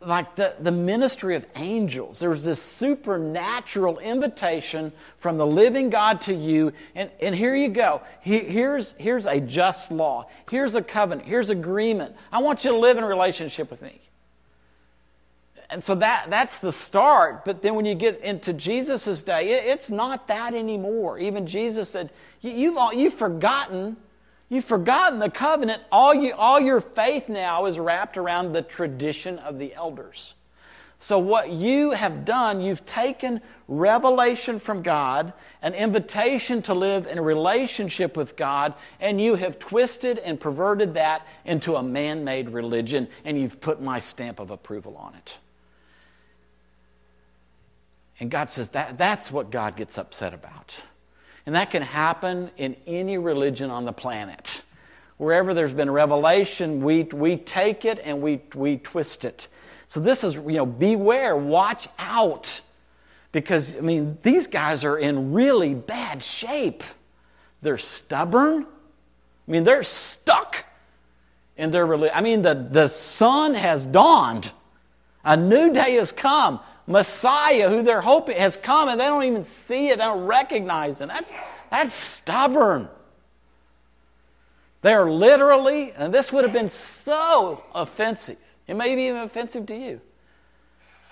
like 0.00 0.36
the, 0.36 0.54
the 0.60 0.70
ministry 0.70 1.34
of 1.34 1.44
angels. 1.56 2.20
There 2.20 2.30
was 2.30 2.44
this 2.44 2.62
supernatural 2.62 3.98
invitation 3.98 4.92
from 5.16 5.38
the 5.38 5.46
living 5.46 5.90
God 5.90 6.20
to 6.22 6.34
you. 6.34 6.72
And, 6.94 7.10
and 7.20 7.34
here 7.34 7.56
you 7.56 7.68
go. 7.68 8.02
He, 8.20 8.38
here's, 8.40 8.92
here's 8.98 9.26
a 9.26 9.40
just 9.40 9.90
law. 9.90 10.28
Here's 10.50 10.74
a 10.74 10.82
covenant. 10.82 11.26
Here's 11.26 11.50
agreement. 11.50 12.14
I 12.32 12.40
want 12.40 12.64
you 12.64 12.70
to 12.70 12.78
live 12.78 12.96
in 12.96 13.04
relationship 13.04 13.70
with 13.70 13.82
me. 13.82 14.00
And 15.70 15.82
so 15.84 15.96
that, 15.96 16.30
that's 16.30 16.60
the 16.60 16.72
start. 16.72 17.44
But 17.44 17.60
then 17.60 17.74
when 17.74 17.84
you 17.84 17.94
get 17.94 18.20
into 18.20 18.52
Jesus' 18.52 19.22
day, 19.22 19.50
it, 19.50 19.66
it's 19.66 19.90
not 19.90 20.28
that 20.28 20.54
anymore. 20.54 21.18
Even 21.18 21.46
Jesus 21.46 21.90
said, 21.90 22.10
you, 22.40 22.76
have 22.76 22.94
you've 22.94 23.14
forgotten 23.14 23.96
You've 24.48 24.64
forgotten 24.64 25.18
the 25.18 25.30
covenant. 25.30 25.82
All, 25.92 26.14
you, 26.14 26.32
all 26.34 26.58
your 26.58 26.80
faith 26.80 27.28
now 27.28 27.66
is 27.66 27.78
wrapped 27.78 28.16
around 28.16 28.52
the 28.52 28.62
tradition 28.62 29.38
of 29.40 29.58
the 29.58 29.74
elders. 29.74 30.34
So, 31.00 31.18
what 31.20 31.50
you 31.50 31.92
have 31.92 32.24
done, 32.24 32.60
you've 32.60 32.84
taken 32.84 33.40
revelation 33.68 34.58
from 34.58 34.82
God, 34.82 35.32
an 35.62 35.74
invitation 35.74 36.60
to 36.62 36.74
live 36.74 37.06
in 37.06 37.18
a 37.18 37.22
relationship 37.22 38.16
with 38.16 38.36
God, 38.36 38.74
and 38.98 39.20
you 39.20 39.36
have 39.36 39.60
twisted 39.60 40.18
and 40.18 40.40
perverted 40.40 40.94
that 40.94 41.24
into 41.44 41.76
a 41.76 41.82
man 41.82 42.24
made 42.24 42.50
religion, 42.50 43.06
and 43.24 43.40
you've 43.40 43.60
put 43.60 43.80
my 43.80 44.00
stamp 44.00 44.40
of 44.40 44.50
approval 44.50 44.96
on 44.96 45.14
it. 45.14 45.36
And 48.18 48.28
God 48.28 48.50
says 48.50 48.68
that, 48.70 48.98
that's 48.98 49.30
what 49.30 49.50
God 49.50 49.76
gets 49.76 49.98
upset 49.98 50.34
about. 50.34 50.74
And 51.48 51.54
that 51.54 51.70
can 51.70 51.80
happen 51.80 52.50
in 52.58 52.76
any 52.86 53.16
religion 53.16 53.70
on 53.70 53.86
the 53.86 53.92
planet. 53.92 54.64
Wherever 55.16 55.54
there's 55.54 55.72
been 55.72 55.90
revelation, 55.90 56.84
we, 56.84 57.04
we 57.04 57.38
take 57.38 57.86
it 57.86 57.98
and 58.04 58.20
we, 58.20 58.42
we 58.54 58.76
twist 58.76 59.24
it. 59.24 59.48
So 59.86 59.98
this 59.98 60.24
is, 60.24 60.34
you 60.34 60.42
know, 60.42 60.66
beware, 60.66 61.38
watch 61.38 61.88
out. 61.98 62.60
Because, 63.32 63.78
I 63.78 63.80
mean, 63.80 64.18
these 64.22 64.46
guys 64.46 64.84
are 64.84 64.98
in 64.98 65.32
really 65.32 65.74
bad 65.74 66.22
shape. 66.22 66.82
They're 67.62 67.78
stubborn. 67.78 68.66
I 68.66 69.50
mean, 69.50 69.64
they're 69.64 69.84
stuck 69.84 70.66
in 71.56 71.70
their 71.70 71.86
religion. 71.86 72.14
I 72.14 72.20
mean, 72.20 72.42
the, 72.42 72.68
the 72.70 72.88
sun 72.88 73.54
has 73.54 73.86
dawned. 73.86 74.52
A 75.24 75.34
new 75.34 75.72
day 75.72 75.94
has 75.94 76.12
come. 76.12 76.60
Messiah, 76.88 77.68
who 77.68 77.82
they're 77.82 78.00
hoping 78.00 78.38
has 78.38 78.56
come, 78.56 78.88
and 78.88 78.98
they 78.98 79.04
don't 79.04 79.22
even 79.24 79.44
see 79.44 79.90
it, 79.90 79.98
they 79.98 80.04
don't 80.04 80.24
recognize 80.24 81.00
it. 81.02 81.08
That's, 81.08 81.30
that's 81.70 81.92
stubborn. 81.92 82.88
They're 84.80 85.10
literally, 85.10 85.92
and 85.92 86.12
this 86.12 86.32
would 86.32 86.44
have 86.44 86.52
been 86.52 86.70
so 86.70 87.62
offensive. 87.74 88.38
It 88.66 88.74
may 88.74 88.96
be 88.96 89.02
even 89.02 89.20
offensive 89.20 89.66
to 89.66 89.76
you. 89.76 90.00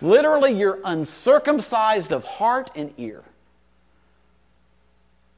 Literally, 0.01 0.53
you're 0.53 0.81
uncircumcised 0.85 2.11
of 2.11 2.25
heart 2.25 2.71
and 2.75 2.93
ear. 2.97 3.23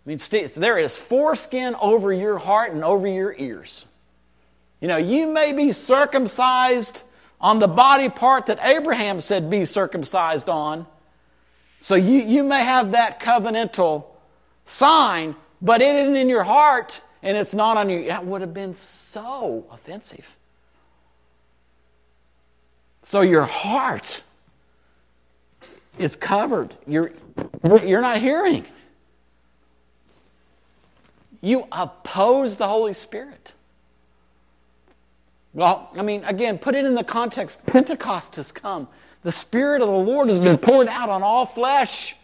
I 0.06 0.08
mean, 0.08 0.18
there 0.56 0.78
is 0.78 0.96
foreskin 0.96 1.74
over 1.80 2.12
your 2.12 2.38
heart 2.38 2.72
and 2.72 2.84
over 2.84 3.08
your 3.08 3.34
ears. 3.38 3.86
You 4.80 4.86
know, 4.88 4.96
you 4.96 5.26
may 5.26 5.52
be 5.52 5.72
circumcised 5.72 7.02
on 7.40 7.58
the 7.58 7.68
body 7.68 8.08
part 8.08 8.46
that 8.46 8.58
Abraham 8.62 9.20
said 9.20 9.50
be 9.50 9.64
circumcised 9.64 10.48
on. 10.48 10.86
So 11.80 11.94
you, 11.94 12.20
you 12.20 12.42
may 12.42 12.64
have 12.64 12.92
that 12.92 13.20
covenantal 13.20 14.04
sign, 14.64 15.36
but 15.62 15.80
it 15.80 15.94
isn't 15.96 16.16
in 16.16 16.28
your 16.28 16.42
heart 16.42 17.00
and 17.22 17.36
it's 17.36 17.54
not 17.54 17.76
on 17.76 17.90
you. 17.90 18.06
That 18.06 18.26
would 18.26 18.40
have 18.40 18.54
been 18.54 18.74
so 18.74 19.66
offensive. 19.70 20.36
So 23.02 23.20
your 23.20 23.44
heart 23.44 24.22
is 25.98 26.16
covered. 26.16 26.74
You're, 26.86 27.12
you're 27.84 28.02
not 28.02 28.18
hearing. 28.18 28.66
You 31.40 31.66
oppose 31.70 32.56
the 32.56 32.66
Holy 32.66 32.94
Spirit. 32.94 33.54
Well, 35.58 35.90
I 35.98 36.02
mean, 36.02 36.22
again, 36.22 36.56
put 36.56 36.76
it 36.76 36.84
in 36.84 36.94
the 36.94 37.02
context 37.02 37.66
Pentecost 37.66 38.36
has 38.36 38.52
come. 38.52 38.86
The 39.24 39.32
Spirit 39.32 39.82
of 39.82 39.88
the 39.88 39.92
Lord 39.92 40.28
has 40.28 40.38
been 40.38 40.56
poured 40.56 40.86
out 40.86 41.08
on 41.08 41.24
all 41.24 41.46
flesh. 41.46 42.14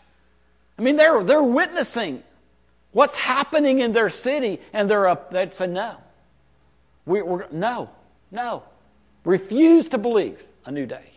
I 0.78 0.82
mean, 0.82 0.94
they're, 0.96 1.20
they're 1.24 1.42
witnessing 1.42 2.22
what's 2.92 3.16
happening 3.16 3.80
in 3.80 3.90
their 3.90 4.08
city, 4.08 4.60
and 4.72 4.88
they're 4.88 5.08
up, 5.08 5.32
they'd 5.32 5.52
say, 5.52 5.66
no. 5.66 5.96
We, 7.06 7.22
are 7.22 7.48
no, 7.50 7.90
no. 8.30 8.62
Refuse 9.24 9.88
to 9.88 9.98
believe 9.98 10.46
a 10.64 10.70
new 10.70 10.86
day. 10.86 11.10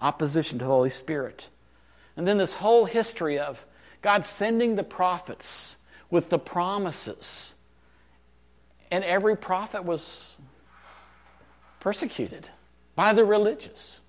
Opposition 0.00 0.60
to 0.60 0.64
the 0.64 0.70
Holy 0.70 0.90
Spirit. 0.90 1.48
And 2.16 2.28
then 2.28 2.38
this 2.38 2.52
whole 2.52 2.84
history 2.84 3.40
of 3.40 3.66
God 4.02 4.24
sending 4.24 4.76
the 4.76 4.84
prophets 4.84 5.78
with 6.10 6.28
the 6.28 6.38
promises. 6.38 7.56
And 8.92 9.02
every 9.02 9.36
prophet 9.36 9.82
was 9.82 10.36
persecuted 11.82 12.48
by 12.94 13.12
the 13.12 13.24
religious. 13.24 14.02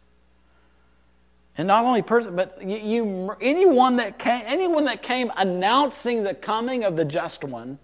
And 1.57 1.67
not 1.67 1.85
only 1.85 2.03
person, 2.03 2.35
but 2.35 2.61
you, 2.61 2.77
you, 2.77 3.35
anyone 3.41 3.97
that 3.97 4.19
came, 4.19 4.43
anyone 4.45 4.85
that 4.85 5.01
came 5.01 5.31
announcing 5.35 6.23
the 6.23 6.35
coming 6.35 6.83
of 6.83 6.95
the 6.95 7.03
just 7.03 7.43
one, 7.43 7.79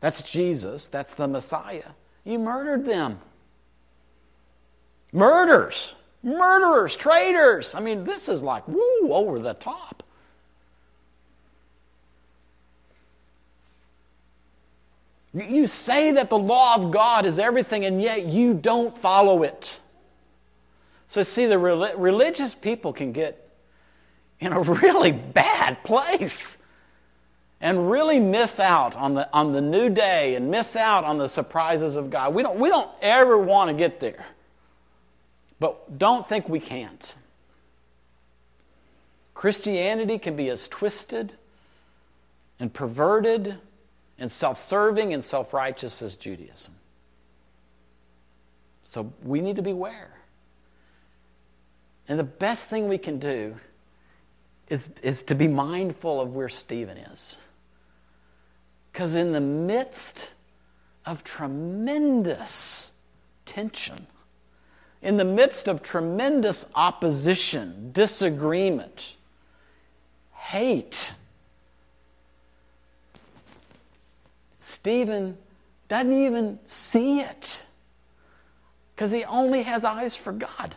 that's 0.00 0.22
Jesus, 0.22 0.88
that's 0.88 1.14
the 1.14 1.26
Messiah. 1.26 1.92
You 2.24 2.38
murdered 2.38 2.84
them. 2.84 3.18
Murders, 5.12 5.94
murderers, 6.22 6.94
traitors. 6.94 7.74
I 7.74 7.80
mean, 7.80 8.04
this 8.04 8.28
is 8.28 8.42
like 8.42 8.68
woo 8.68 9.12
over 9.12 9.38
the 9.38 9.54
top. 9.54 10.02
You 15.36 15.66
say 15.66 16.12
that 16.12 16.30
the 16.30 16.38
law 16.38 16.76
of 16.76 16.90
God 16.90 17.26
is 17.26 17.38
everything, 17.38 17.84
and 17.84 18.00
yet 18.00 18.26
you 18.26 18.54
don't 18.54 18.96
follow 18.96 19.42
it. 19.42 19.78
So, 21.08 21.22
see, 21.22 21.46
the 21.46 21.58
religious 21.58 22.54
people 22.54 22.92
can 22.92 23.12
get 23.12 23.48
in 24.40 24.52
a 24.52 24.60
really 24.60 25.12
bad 25.12 25.82
place 25.84 26.58
and 27.60 27.90
really 27.90 28.20
miss 28.20 28.60
out 28.60 28.96
on 28.96 29.14
the, 29.14 29.28
on 29.32 29.52
the 29.52 29.60
new 29.60 29.88
day 29.88 30.34
and 30.34 30.50
miss 30.50 30.76
out 30.76 31.04
on 31.04 31.18
the 31.18 31.28
surprises 31.28 31.96
of 31.96 32.10
God. 32.10 32.34
We 32.34 32.42
don't, 32.42 32.58
we 32.58 32.68
don't 32.68 32.90
ever 33.00 33.38
want 33.38 33.68
to 33.68 33.74
get 33.74 34.00
there. 34.00 34.24
But 35.58 35.98
don't 35.98 36.28
think 36.28 36.48
we 36.48 36.60
can't. 36.60 37.14
Christianity 39.34 40.18
can 40.18 40.36
be 40.36 40.48
as 40.48 40.68
twisted 40.68 41.32
and 42.58 42.72
perverted 42.72 43.58
and 44.18 44.30
self 44.30 44.60
serving 44.60 45.12
and 45.12 45.24
self 45.24 45.52
righteous 45.52 46.02
as 46.02 46.16
Judaism. 46.16 46.74
So 48.84 49.12
we 49.22 49.40
need 49.40 49.56
to 49.56 49.62
beware. 49.62 50.10
And 52.08 52.18
the 52.18 52.24
best 52.24 52.64
thing 52.64 52.88
we 52.88 52.98
can 52.98 53.18
do 53.18 53.56
is, 54.68 54.88
is 55.02 55.22
to 55.24 55.34
be 55.34 55.48
mindful 55.48 56.20
of 56.20 56.34
where 56.34 56.48
Stephen 56.48 56.96
is. 56.96 57.38
Because 58.92 59.14
in 59.14 59.32
the 59.32 59.40
midst 59.40 60.32
of 61.04 61.24
tremendous 61.24 62.92
tension, 63.44 64.06
in 65.02 65.16
the 65.16 65.24
midst 65.24 65.68
of 65.68 65.82
tremendous 65.82 66.66
opposition, 66.74 67.90
disagreement, 67.92 69.16
hate, 70.32 71.12
Stephen 74.68 75.38
doesn't 75.86 76.12
even 76.12 76.58
see 76.64 77.20
it 77.20 77.64
because 78.94 79.12
he 79.12 79.22
only 79.22 79.62
has 79.62 79.84
eyes 79.84 80.16
for 80.16 80.32
God. 80.32 80.74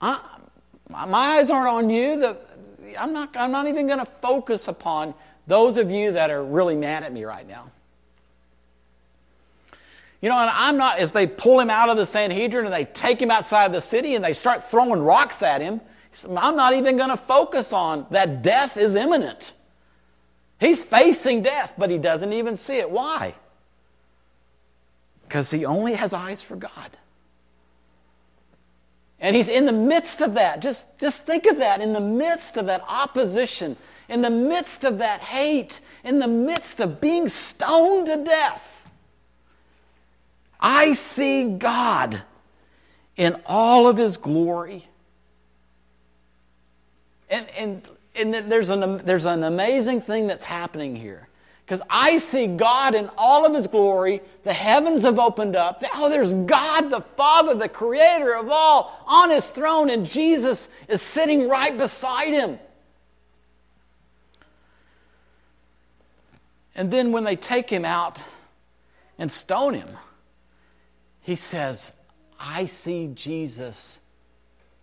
I, 0.00 0.20
my 0.88 1.08
eyes 1.08 1.50
aren't 1.50 1.68
on 1.68 1.90
you. 1.90 2.20
The, 2.20 2.36
I'm, 2.96 3.12
not, 3.12 3.36
I'm 3.36 3.50
not 3.50 3.66
even 3.66 3.88
going 3.88 3.98
to 3.98 4.04
focus 4.06 4.68
upon 4.68 5.12
those 5.48 5.76
of 5.76 5.90
you 5.90 6.12
that 6.12 6.30
are 6.30 6.44
really 6.44 6.76
mad 6.76 7.02
at 7.02 7.12
me 7.12 7.24
right 7.24 7.46
now. 7.46 7.72
You 10.20 10.28
know, 10.28 10.38
and 10.38 10.50
I'm 10.50 10.76
not, 10.76 11.00
as 11.00 11.10
they 11.10 11.26
pull 11.26 11.58
him 11.58 11.68
out 11.68 11.88
of 11.88 11.96
the 11.96 12.06
Sanhedrin 12.06 12.64
and 12.64 12.72
they 12.72 12.84
take 12.84 13.20
him 13.20 13.32
outside 13.32 13.64
of 13.64 13.72
the 13.72 13.80
city 13.80 14.14
and 14.14 14.24
they 14.24 14.34
start 14.34 14.70
throwing 14.70 15.02
rocks 15.02 15.42
at 15.42 15.60
him, 15.60 15.80
I'm 16.36 16.54
not 16.54 16.74
even 16.74 16.96
going 16.96 17.10
to 17.10 17.16
focus 17.16 17.72
on 17.72 18.06
that 18.12 18.42
death 18.42 18.76
is 18.76 18.94
imminent. 18.94 19.54
He's 20.60 20.82
facing 20.82 21.42
death, 21.42 21.74
but 21.78 21.90
he 21.90 21.98
doesn't 21.98 22.32
even 22.32 22.56
see 22.56 22.76
it. 22.76 22.90
Why? 22.90 23.34
Because 25.22 25.50
he 25.50 25.64
only 25.64 25.94
has 25.94 26.12
eyes 26.12 26.42
for 26.42 26.56
God. 26.56 26.96
And 29.20 29.34
he's 29.34 29.48
in 29.48 29.66
the 29.66 29.72
midst 29.72 30.20
of 30.20 30.34
that. 30.34 30.60
Just, 30.60 30.86
just 30.98 31.26
think 31.26 31.46
of 31.46 31.58
that 31.58 31.80
in 31.80 31.92
the 31.92 32.00
midst 32.00 32.56
of 32.56 32.66
that 32.66 32.84
opposition, 32.88 33.76
in 34.08 34.20
the 34.20 34.30
midst 34.30 34.84
of 34.84 34.98
that 34.98 35.20
hate, 35.20 35.80
in 36.04 36.18
the 36.18 36.28
midst 36.28 36.80
of 36.80 37.00
being 37.00 37.28
stoned 37.28 38.06
to 38.06 38.24
death. 38.24 38.88
I 40.60 40.92
see 40.92 41.44
God 41.44 42.22
in 43.16 43.40
all 43.46 43.86
of 43.86 43.96
his 43.96 44.16
glory. 44.16 44.86
And, 47.28 47.48
and, 47.50 47.82
and 48.18 48.34
there's, 48.50 48.70
an, 48.70 48.98
there's 49.04 49.24
an 49.24 49.44
amazing 49.44 50.00
thing 50.00 50.26
that's 50.26 50.44
happening 50.44 50.96
here. 50.96 51.28
Because 51.64 51.82
I 51.90 52.16
see 52.16 52.46
God 52.46 52.94
in 52.94 53.10
all 53.18 53.44
of 53.44 53.54
His 53.54 53.66
glory. 53.66 54.22
The 54.42 54.54
heavens 54.54 55.02
have 55.02 55.18
opened 55.18 55.54
up. 55.54 55.82
Oh, 55.94 56.08
there's 56.08 56.32
God, 56.32 56.88
the 56.88 57.02
Father, 57.02 57.54
the 57.54 57.68
Creator 57.68 58.36
of 58.36 58.48
all, 58.48 59.04
on 59.06 59.28
His 59.28 59.50
throne, 59.50 59.90
and 59.90 60.06
Jesus 60.06 60.70
is 60.88 61.02
sitting 61.02 61.46
right 61.46 61.76
beside 61.76 62.32
Him. 62.32 62.58
And 66.74 66.90
then 66.90 67.12
when 67.12 67.24
they 67.24 67.36
take 67.36 67.68
Him 67.68 67.84
out 67.84 68.18
and 69.18 69.30
stone 69.30 69.74
Him, 69.74 69.90
He 71.20 71.36
says, 71.36 71.92
I 72.40 72.64
see 72.64 73.10
Jesus 73.14 74.00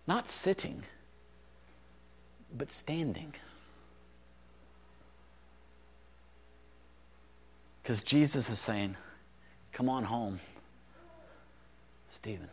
not 0.06 0.28
sitting, 0.28 0.84
but 2.56 2.72
standing. 2.72 3.32
Because 7.82 8.02
Jesus 8.02 8.48
is 8.48 8.58
saying, 8.58 8.96
Come 9.72 9.88
on 9.88 10.04
home, 10.04 10.40
Stephen. 12.08 12.48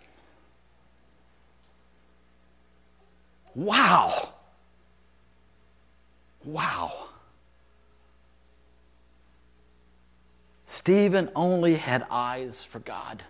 Wow. 3.56 4.34
Wow. 6.44 7.08
Stephen 10.66 11.30
only 11.36 11.76
had 11.76 12.06
eyes 12.10 12.63
for 12.63 12.80
God. 12.80 13.24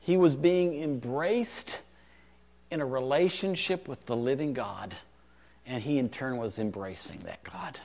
He 0.00 0.16
was 0.16 0.34
being 0.34 0.82
embraced 0.82 1.82
in 2.70 2.80
a 2.80 2.86
relationship 2.86 3.88
with 3.88 4.04
the 4.06 4.16
living 4.16 4.52
God, 4.52 4.94
and 5.66 5.82
he 5.82 5.98
in 5.98 6.08
turn 6.08 6.36
was 6.36 6.58
embracing 6.58 7.20
that 7.24 7.42
God. 7.42 7.78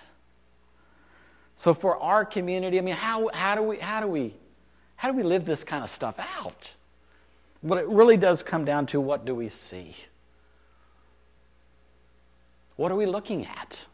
So 1.55 1.73
for 1.73 1.97
our 1.97 2.25
community, 2.25 2.77
I 2.77 2.81
mean, 2.81 2.95
how, 2.95 3.29
how, 3.33 3.55
do 3.55 3.63
we, 3.63 3.77
how, 3.77 3.99
do 3.99 4.07
we, 4.07 4.35
how 4.95 5.11
do 5.11 5.17
we 5.17 5.23
live 5.23 5.45
this 5.45 5.63
kind 5.63 5.83
of 5.83 5.89
stuff 5.89 6.15
out? 6.37 6.73
But 7.63 7.77
it 7.77 7.87
really 7.87 8.17
does 8.17 8.41
come 8.41 8.65
down 8.65 8.87
to 8.87 9.01
what 9.01 9.25
do 9.25 9.35
we 9.35 9.49
see? 9.49 9.95
What 12.75 12.91
are 12.91 12.95
we 12.95 13.05
looking 13.05 13.45
at? 13.45 13.85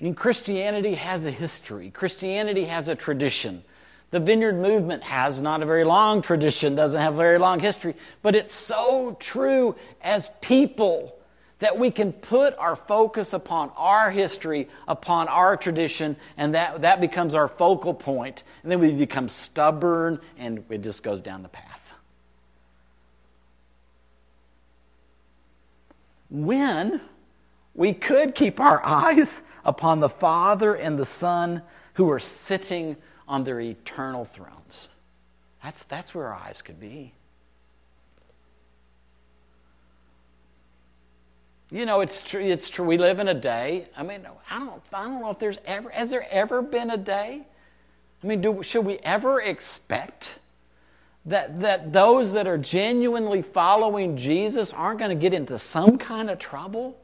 I 0.00 0.04
mean, 0.04 0.14
Christianity 0.14 0.94
has 0.94 1.24
a 1.24 1.30
history. 1.30 1.90
Christianity 1.90 2.64
has 2.64 2.88
a 2.88 2.94
tradition. 2.94 3.64
The 4.10 4.20
vineyard 4.20 4.56
movement 4.56 5.04
has 5.04 5.40
not 5.40 5.62
a 5.62 5.66
very 5.66 5.84
long 5.84 6.20
tradition, 6.20 6.74
doesn't 6.74 7.00
have 7.00 7.14
a 7.14 7.16
very 7.16 7.38
long 7.38 7.60
history, 7.60 7.94
but 8.22 8.34
it's 8.34 8.52
so 8.52 9.16
true 9.20 9.76
as 10.02 10.30
people 10.40 11.16
that 11.60 11.78
we 11.78 11.90
can 11.90 12.12
put 12.12 12.56
our 12.58 12.74
focus 12.74 13.32
upon 13.32 13.70
our 13.76 14.10
history, 14.10 14.68
upon 14.88 15.28
our 15.28 15.56
tradition, 15.56 16.16
and 16.36 16.54
that, 16.54 16.80
that 16.80 17.00
becomes 17.00 17.34
our 17.34 17.46
focal 17.46 17.94
point. 17.94 18.42
And 18.62 18.72
then 18.72 18.80
we 18.80 18.90
become 18.92 19.28
stubborn 19.28 20.18
and 20.38 20.64
it 20.70 20.82
just 20.82 21.02
goes 21.02 21.20
down 21.20 21.42
the 21.42 21.48
path. 21.48 21.92
When 26.30 27.00
we 27.74 27.92
could 27.92 28.34
keep 28.34 28.58
our 28.58 28.84
eyes 28.84 29.40
upon 29.64 30.00
the 30.00 30.08
Father 30.08 30.74
and 30.74 30.98
the 30.98 31.06
Son 31.06 31.62
who 31.94 32.10
are 32.10 32.18
sitting 32.18 32.96
on 33.30 33.44
their 33.44 33.60
eternal 33.60 34.24
thrones. 34.24 34.88
That's, 35.62 35.84
that's 35.84 36.14
where 36.14 36.26
our 36.26 36.34
eyes 36.34 36.62
could 36.62 36.80
be. 36.80 37.12
You 41.70 41.86
know, 41.86 42.00
it's 42.00 42.20
true. 42.22 42.40
It's 42.40 42.68
true. 42.68 42.84
We 42.84 42.98
live 42.98 43.20
in 43.20 43.28
a 43.28 43.34
day. 43.34 43.86
I 43.96 44.02
mean, 44.02 44.26
I 44.50 44.58
don't. 44.58 44.82
I 44.92 45.04
don't 45.04 45.20
know 45.20 45.30
if 45.30 45.38
there's 45.38 45.60
ever. 45.64 45.88
Has 45.90 46.10
there 46.10 46.26
ever 46.28 46.62
been 46.62 46.90
a 46.90 46.96
day? 46.96 47.42
I 48.22 48.26
mean, 48.26 48.40
do, 48.40 48.60
should 48.64 48.84
we 48.84 48.98
ever 48.98 49.40
expect 49.40 50.40
that 51.26 51.60
that 51.60 51.92
those 51.92 52.32
that 52.32 52.48
are 52.48 52.58
genuinely 52.58 53.40
following 53.40 54.16
Jesus 54.16 54.72
aren't 54.72 54.98
going 54.98 55.16
to 55.16 55.20
get 55.20 55.32
into 55.32 55.58
some 55.58 55.96
kind 55.96 56.28
of 56.28 56.40
trouble? 56.40 56.98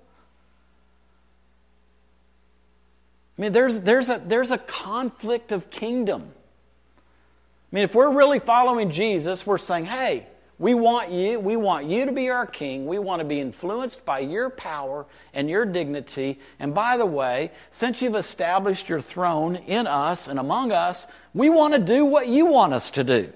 I 3.39 3.43
mean, 3.43 3.53
there's 3.53 3.81
there's 3.81 4.09
a 4.09 4.21
there's 4.25 4.51
a 4.51 4.59
conflict 4.59 5.53
of 5.53 5.71
kingdom. 5.71 6.23
I 6.23 7.75
mean, 7.75 7.85
if 7.85 7.95
we're 7.95 8.11
really 8.11 8.39
following 8.39 8.91
Jesus, 8.91 9.47
we're 9.47 9.59
saying, 9.59 9.87
hey. 9.87 10.27
We 10.59 10.73
want 10.73 11.11
you. 11.11 11.39
We 11.39 11.57
want 11.57 11.85
you 11.87 12.07
to 12.07 12.13
be 12.13 12.31
our 12.31 12.47
king. 12.47 12.87
We 12.87 12.99
want 12.99 13.21
to 13.21 13.27
be 13.27 13.41
influenced 13.41 14.07
by 14.07 14.21
your 14.21 14.49
power 14.49 15.05
and 15.35 15.51
your 15.51 15.67
dignity. 15.67 16.41
And 16.59 16.75
by 16.75 16.97
the 16.97 17.05
way, 17.05 17.51
since 17.71 18.01
you've 18.01 18.15
established 18.15 18.89
your 18.89 19.03
throne 19.03 19.57
in 19.57 19.87
us 19.87 20.29
and 20.29 20.39
among 20.39 20.73
us, 20.73 21.07
we 21.35 21.51
want 21.51 21.75
to 21.75 21.81
do 21.81 22.07
what 22.07 22.27
you 22.29 22.47
want 22.47 22.73
us 22.73 22.91
to 22.93 23.05
do. 23.05 23.31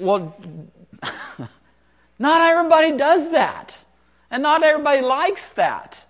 Well, 0.00 0.34
not 2.18 2.40
everybody 2.40 2.96
does 2.96 3.30
that. 3.32 3.84
And 4.30 4.42
not 4.42 4.62
everybody 4.62 5.00
likes 5.00 5.50
that. 5.50 6.04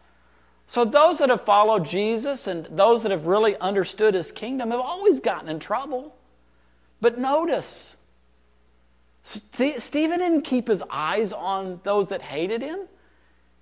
So, 0.67 0.85
those 0.85 1.19
that 1.19 1.31
have 1.31 1.45
followed 1.45 1.87
Jesus 1.87 2.47
and 2.47 2.67
those 2.71 3.03
that 3.03 3.11
have 3.11 3.27
really 3.27 3.57
understood 3.57 4.15
his 4.15 4.31
kingdom 4.31 4.71
have 4.71 4.81
always 4.81 5.19
gotten 5.19 5.49
in 5.49 5.59
trouble. 5.61 6.15
But 7.01 7.19
notice, 7.19 7.97
Stephen 9.23 10.19
didn't 10.19 10.43
keep 10.43 10.69
his 10.69 10.83
eyes 10.91 11.33
on 11.33 11.81
those 11.85 12.09
that 12.09 12.21
hated 12.21 12.61
him. 12.61 12.81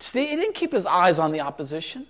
He 0.01 0.27
didn't 0.27 0.55
keep 0.55 0.73
his 0.73 0.87
eyes 0.87 1.19
on 1.19 1.33
the 1.33 1.41
opposition. 1.41 2.07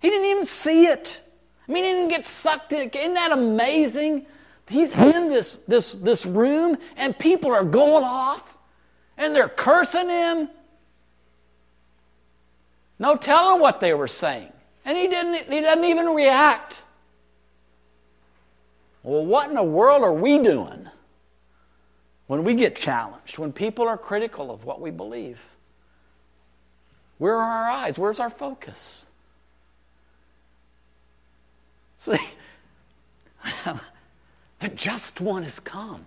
He 0.00 0.10
didn't 0.10 0.26
even 0.26 0.46
see 0.46 0.86
it. 0.86 1.20
I 1.68 1.72
mean, 1.72 1.84
he 1.84 1.90
didn't 1.90 2.10
get 2.10 2.26
sucked 2.26 2.72
in. 2.72 2.90
Isn't 2.90 3.14
that 3.14 3.32
amazing? 3.32 4.26
He's 4.68 4.92
in 4.92 5.28
this, 5.28 5.58
this, 5.58 5.92
this 5.92 6.26
room, 6.26 6.76
and 6.96 7.18
people 7.18 7.52
are 7.52 7.64
going 7.64 8.04
off, 8.04 8.56
and 9.16 9.34
they're 9.34 9.48
cursing 9.48 10.08
him. 10.08 10.48
No 13.02 13.16
telling 13.16 13.60
what 13.60 13.80
they 13.80 13.94
were 13.94 14.06
saying. 14.06 14.52
And 14.84 14.96
he, 14.96 15.08
didn't, 15.08 15.52
he 15.52 15.60
doesn't 15.60 15.84
even 15.84 16.06
react. 16.14 16.84
Well, 19.02 19.26
what 19.26 19.48
in 19.48 19.56
the 19.56 19.62
world 19.64 20.04
are 20.04 20.12
we 20.12 20.38
doing 20.38 20.88
when 22.28 22.44
we 22.44 22.54
get 22.54 22.76
challenged, 22.76 23.38
when 23.38 23.52
people 23.52 23.88
are 23.88 23.98
critical 23.98 24.52
of 24.52 24.64
what 24.64 24.80
we 24.80 24.92
believe? 24.92 25.42
Where 27.18 27.34
are 27.34 27.64
our 27.64 27.70
eyes? 27.70 27.98
Where's 27.98 28.20
our 28.20 28.30
focus? 28.30 29.06
See, 31.98 32.18
the 34.60 34.68
just 34.76 35.20
one 35.20 35.42
has 35.42 35.58
come. 35.58 36.06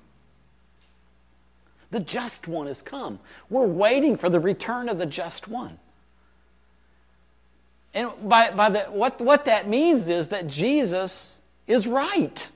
The 1.91 1.99
just 1.99 2.47
one 2.47 2.67
has 2.67 2.81
come. 2.81 3.19
We're 3.49 3.67
waiting 3.67 4.15
for 4.15 4.29
the 4.29 4.39
return 4.39 4.88
of 4.88 4.97
the 4.97 5.05
just 5.05 5.49
one. 5.49 5.77
And 7.95 8.12
by, 8.23 8.51
by 8.51 8.69
the, 8.69 8.79
what, 8.81 9.19
what 9.21 9.45
that 9.45 9.69
means 9.69 10.10
is 10.10 10.27
that 10.27 10.47
Jesus 10.47 11.41
is 11.65 11.88
right. 11.88 12.47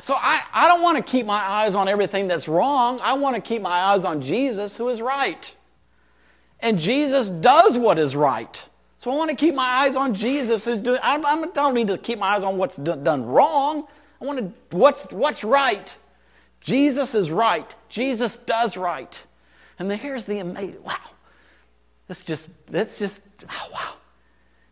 So 0.00 0.14
I, 0.16 0.42
I 0.52 0.66
don't 0.68 0.80
want 0.80 0.96
to 0.96 1.02
keep 1.02 1.26
my 1.26 1.40
eyes 1.40 1.74
on 1.74 1.88
everything 1.88 2.26
that's 2.26 2.48
wrong. 2.48 2.98
I 3.02 3.12
want 3.12 3.36
to 3.36 3.42
keep 3.42 3.60
my 3.60 3.70
eyes 3.70 4.06
on 4.06 4.22
Jesus 4.22 4.76
who 4.76 4.88
is 4.88 5.02
right. 5.02 5.54
And 6.60 6.78
Jesus 6.80 7.28
does 7.28 7.76
what 7.76 7.98
is 7.98 8.16
right. 8.16 8.66
So 8.96 9.10
I 9.10 9.14
want 9.14 9.28
to 9.28 9.36
keep 9.36 9.54
my 9.54 9.66
eyes 9.66 9.94
on 9.94 10.14
Jesus 10.14 10.64
who's 10.64 10.80
doing, 10.80 10.98
I, 11.02 11.16
I 11.16 11.46
don't 11.46 11.74
need 11.74 11.88
to 11.88 11.98
keep 11.98 12.18
my 12.18 12.28
eyes 12.28 12.44
on 12.44 12.56
what's 12.56 12.76
done 12.76 13.26
wrong. 13.26 13.86
I 14.22 14.24
want 14.24 14.38
to, 14.38 14.76
what's, 14.76 15.04
what's 15.10 15.44
right? 15.44 15.96
Jesus 16.60 17.14
is 17.14 17.30
right. 17.30 17.74
Jesus 17.90 18.38
does 18.38 18.78
right. 18.78 19.22
And 19.78 19.90
then 19.90 19.98
here's 19.98 20.24
the 20.24 20.38
amazing, 20.38 20.82
wow. 20.82 20.96
Let's 22.08 22.24
just, 22.24 22.48
let's 22.70 22.98
just, 22.98 23.20
oh, 23.48 23.68
wow. 23.72 23.94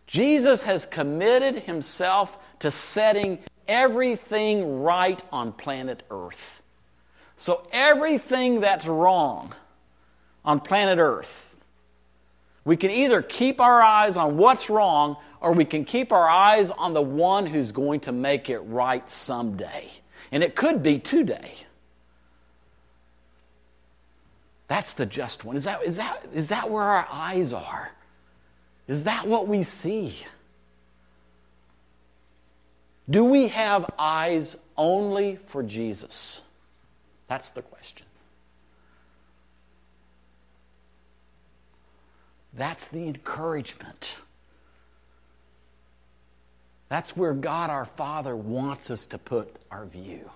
Jesus 0.07 0.63
has 0.63 0.87
committed 0.87 1.63
himself 1.63 2.39
to 2.61 2.71
setting 2.71 3.39
everything 3.67 4.83
right 4.83 5.23
on 5.33 5.53
planet 5.53 6.03
Earth. 6.11 6.63
So 7.37 7.67
everything 7.73 8.61
that's 8.61 8.87
wrong 8.87 9.55
on 10.45 10.61
planet 10.61 10.99
Earth, 10.99 11.57
we 12.65 12.77
can 12.77 12.91
either 12.91 13.23
keep 13.23 13.61
our 13.61 13.83
eyes 13.83 14.17
on 14.17 14.37
what's 14.37 14.71
wrong 14.71 15.17
or 15.41 15.53
we 15.53 15.65
can 15.65 15.85
keep 15.85 16.13
our 16.13 16.29
eyes 16.29 16.71
on 16.71 16.95
the 16.95 17.03
one 17.03 17.47
who's 17.47 17.73
going 17.73 18.01
to 18.01 18.13
make 18.13 18.49
it 18.49 18.61
right 18.61 19.09
someday. 19.11 19.91
And 20.33 20.43
it 20.43 20.55
could 20.55 20.83
be 20.83 20.99
today. 20.99 21.55
That's 24.69 24.95
the 24.95 25.07
just 25.07 25.45
one. 25.45 25.57
Is 25.57 25.65
that, 25.65 25.83
is, 25.85 25.97
that, 25.97 26.25
is 26.35 26.49
that 26.49 26.71
where 26.71 26.83
our 26.83 27.07
eyes 27.11 27.53
are? 27.53 27.93
Is 28.89 29.05
that 29.05 29.27
what 29.27 29.49
we 29.49 29.63
see? 29.63 30.17
Do 33.09 33.25
we 33.25 33.49
have 33.49 33.91
eyes 33.99 34.57
only 34.77 35.39
for 35.47 35.63
Jesus? 35.63 36.43
That's 37.29 37.51
the 37.51 37.63
question. 37.63 38.07
That's 42.55 42.89
the 42.89 43.07
encouragement. 43.07 44.19
That's 46.89 47.17
where 47.17 47.35
God 47.35 47.71
our 47.71 47.85
Father 47.85 48.37
wants 48.37 48.91
us 48.91 49.07
to 49.07 49.19
put 49.19 49.55
our 49.71 49.87
view. 49.87 50.31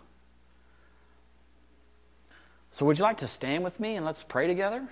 So, 2.70 2.87
would 2.87 2.98
you 2.98 3.04
like 3.04 3.18
to 3.18 3.26
stand 3.26 3.64
with 3.64 3.81
me 3.81 3.96
and 3.96 4.04
let's 4.04 4.22
pray 4.22 4.46
together? 4.46 4.87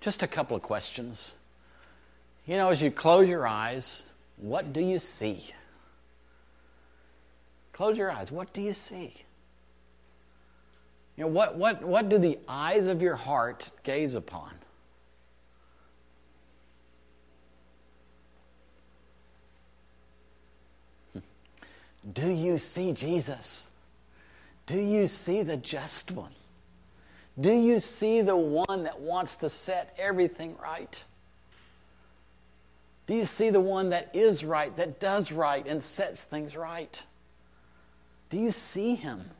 Just 0.00 0.22
a 0.22 0.26
couple 0.26 0.54
of 0.54 0.62
questions. 0.62 1.34
You 2.46 2.58
know, 2.58 2.68
as 2.68 2.82
you 2.82 2.90
close 2.90 3.26
your 3.26 3.46
eyes, 3.46 4.12
what 4.36 4.72
do 4.72 4.80
you 4.80 4.98
see? 4.98 5.54
Close 7.72 7.96
your 7.96 8.10
eyes. 8.10 8.30
What 8.30 8.52
do 8.52 8.60
you 8.60 8.74
see? 8.74 9.14
You 11.16 11.24
know, 11.24 11.28
what, 11.28 11.56
what, 11.56 11.82
what 11.82 12.08
do 12.08 12.18
the 12.18 12.38
eyes 12.46 12.86
of 12.86 13.00
your 13.00 13.16
heart 13.16 13.70
gaze 13.82 14.14
upon? 14.14 14.50
Do 22.12 22.28
you 22.28 22.58
see 22.58 22.92
Jesus? 22.92 23.70
Do 24.66 24.78
you 24.78 25.06
see 25.06 25.42
the 25.42 25.56
just 25.56 26.10
one? 26.10 26.32
Do 27.40 27.52
you 27.52 27.80
see 27.80 28.22
the 28.22 28.36
one 28.36 28.84
that 28.84 29.00
wants 29.00 29.36
to 29.38 29.48
set 29.48 29.94
everything 29.98 30.56
right? 30.62 31.02
Do 33.06 33.14
you 33.14 33.26
see 33.26 33.50
the 33.50 33.60
one 33.60 33.90
that 33.90 34.10
is 34.14 34.44
right, 34.44 34.74
that 34.76 35.00
does 35.00 35.30
right, 35.30 35.66
and 35.66 35.82
sets 35.82 36.24
things 36.24 36.56
right? 36.56 37.02
Do 38.30 38.38
you 38.38 38.50
see 38.50 38.94
him? 38.94 39.30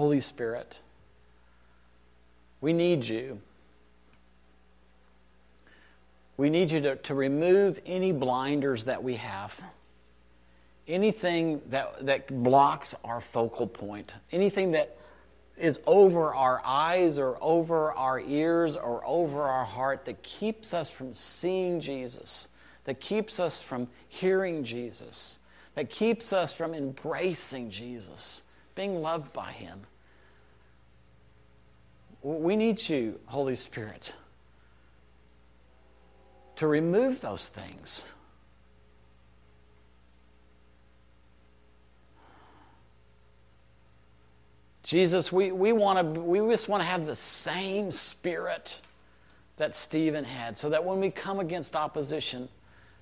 Holy 0.00 0.22
Spirit, 0.22 0.80
we 2.62 2.72
need 2.72 3.04
you. 3.04 3.38
We 6.38 6.48
need 6.48 6.70
you 6.70 6.80
to, 6.80 6.96
to 6.96 7.14
remove 7.14 7.78
any 7.84 8.10
blinders 8.10 8.86
that 8.86 9.04
we 9.04 9.16
have, 9.16 9.60
anything 10.88 11.60
that, 11.68 12.06
that 12.06 12.28
blocks 12.42 12.94
our 13.04 13.20
focal 13.20 13.66
point, 13.66 14.14
anything 14.32 14.70
that 14.70 14.96
is 15.58 15.80
over 15.86 16.34
our 16.34 16.62
eyes 16.64 17.18
or 17.18 17.36
over 17.42 17.92
our 17.92 18.20
ears 18.20 18.76
or 18.76 19.04
over 19.04 19.42
our 19.42 19.66
heart 19.66 20.06
that 20.06 20.22
keeps 20.22 20.72
us 20.72 20.88
from 20.88 21.12
seeing 21.12 21.78
Jesus, 21.78 22.48
that 22.84 23.00
keeps 23.00 23.38
us 23.38 23.60
from 23.60 23.86
hearing 24.08 24.64
Jesus, 24.64 25.40
that 25.74 25.90
keeps 25.90 26.32
us 26.32 26.54
from 26.54 26.72
embracing 26.72 27.70
Jesus 27.70 28.44
being 28.74 29.02
loved 29.02 29.30
by 29.34 29.52
Him. 29.52 29.82
We 32.22 32.56
need 32.56 32.86
you, 32.88 33.18
Holy 33.26 33.56
Spirit, 33.56 34.14
to 36.56 36.66
remove 36.66 37.20
those 37.20 37.48
things. 37.48 38.04
Jesus, 44.82 45.30
we, 45.30 45.52
we, 45.52 45.72
wanna, 45.72 46.02
we 46.02 46.40
just 46.52 46.68
want 46.68 46.80
to 46.80 46.84
have 46.84 47.06
the 47.06 47.14
same 47.14 47.92
spirit 47.92 48.80
that 49.56 49.76
Stephen 49.76 50.24
had 50.24 50.58
so 50.58 50.68
that 50.70 50.84
when 50.84 50.98
we 50.98 51.10
come 51.10 51.38
against 51.38 51.76
opposition, 51.76 52.48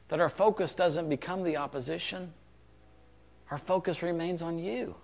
that 0.09 0.21
our 0.21 0.29
focus 0.29 0.75
doesn't 0.75 1.09
become 1.09 1.43
the 1.43 1.57
opposition. 1.57 2.33
Our 3.51 3.59
focus 3.59 4.03
remains 4.03 4.43
on 4.43 4.59
you. 4.59 4.95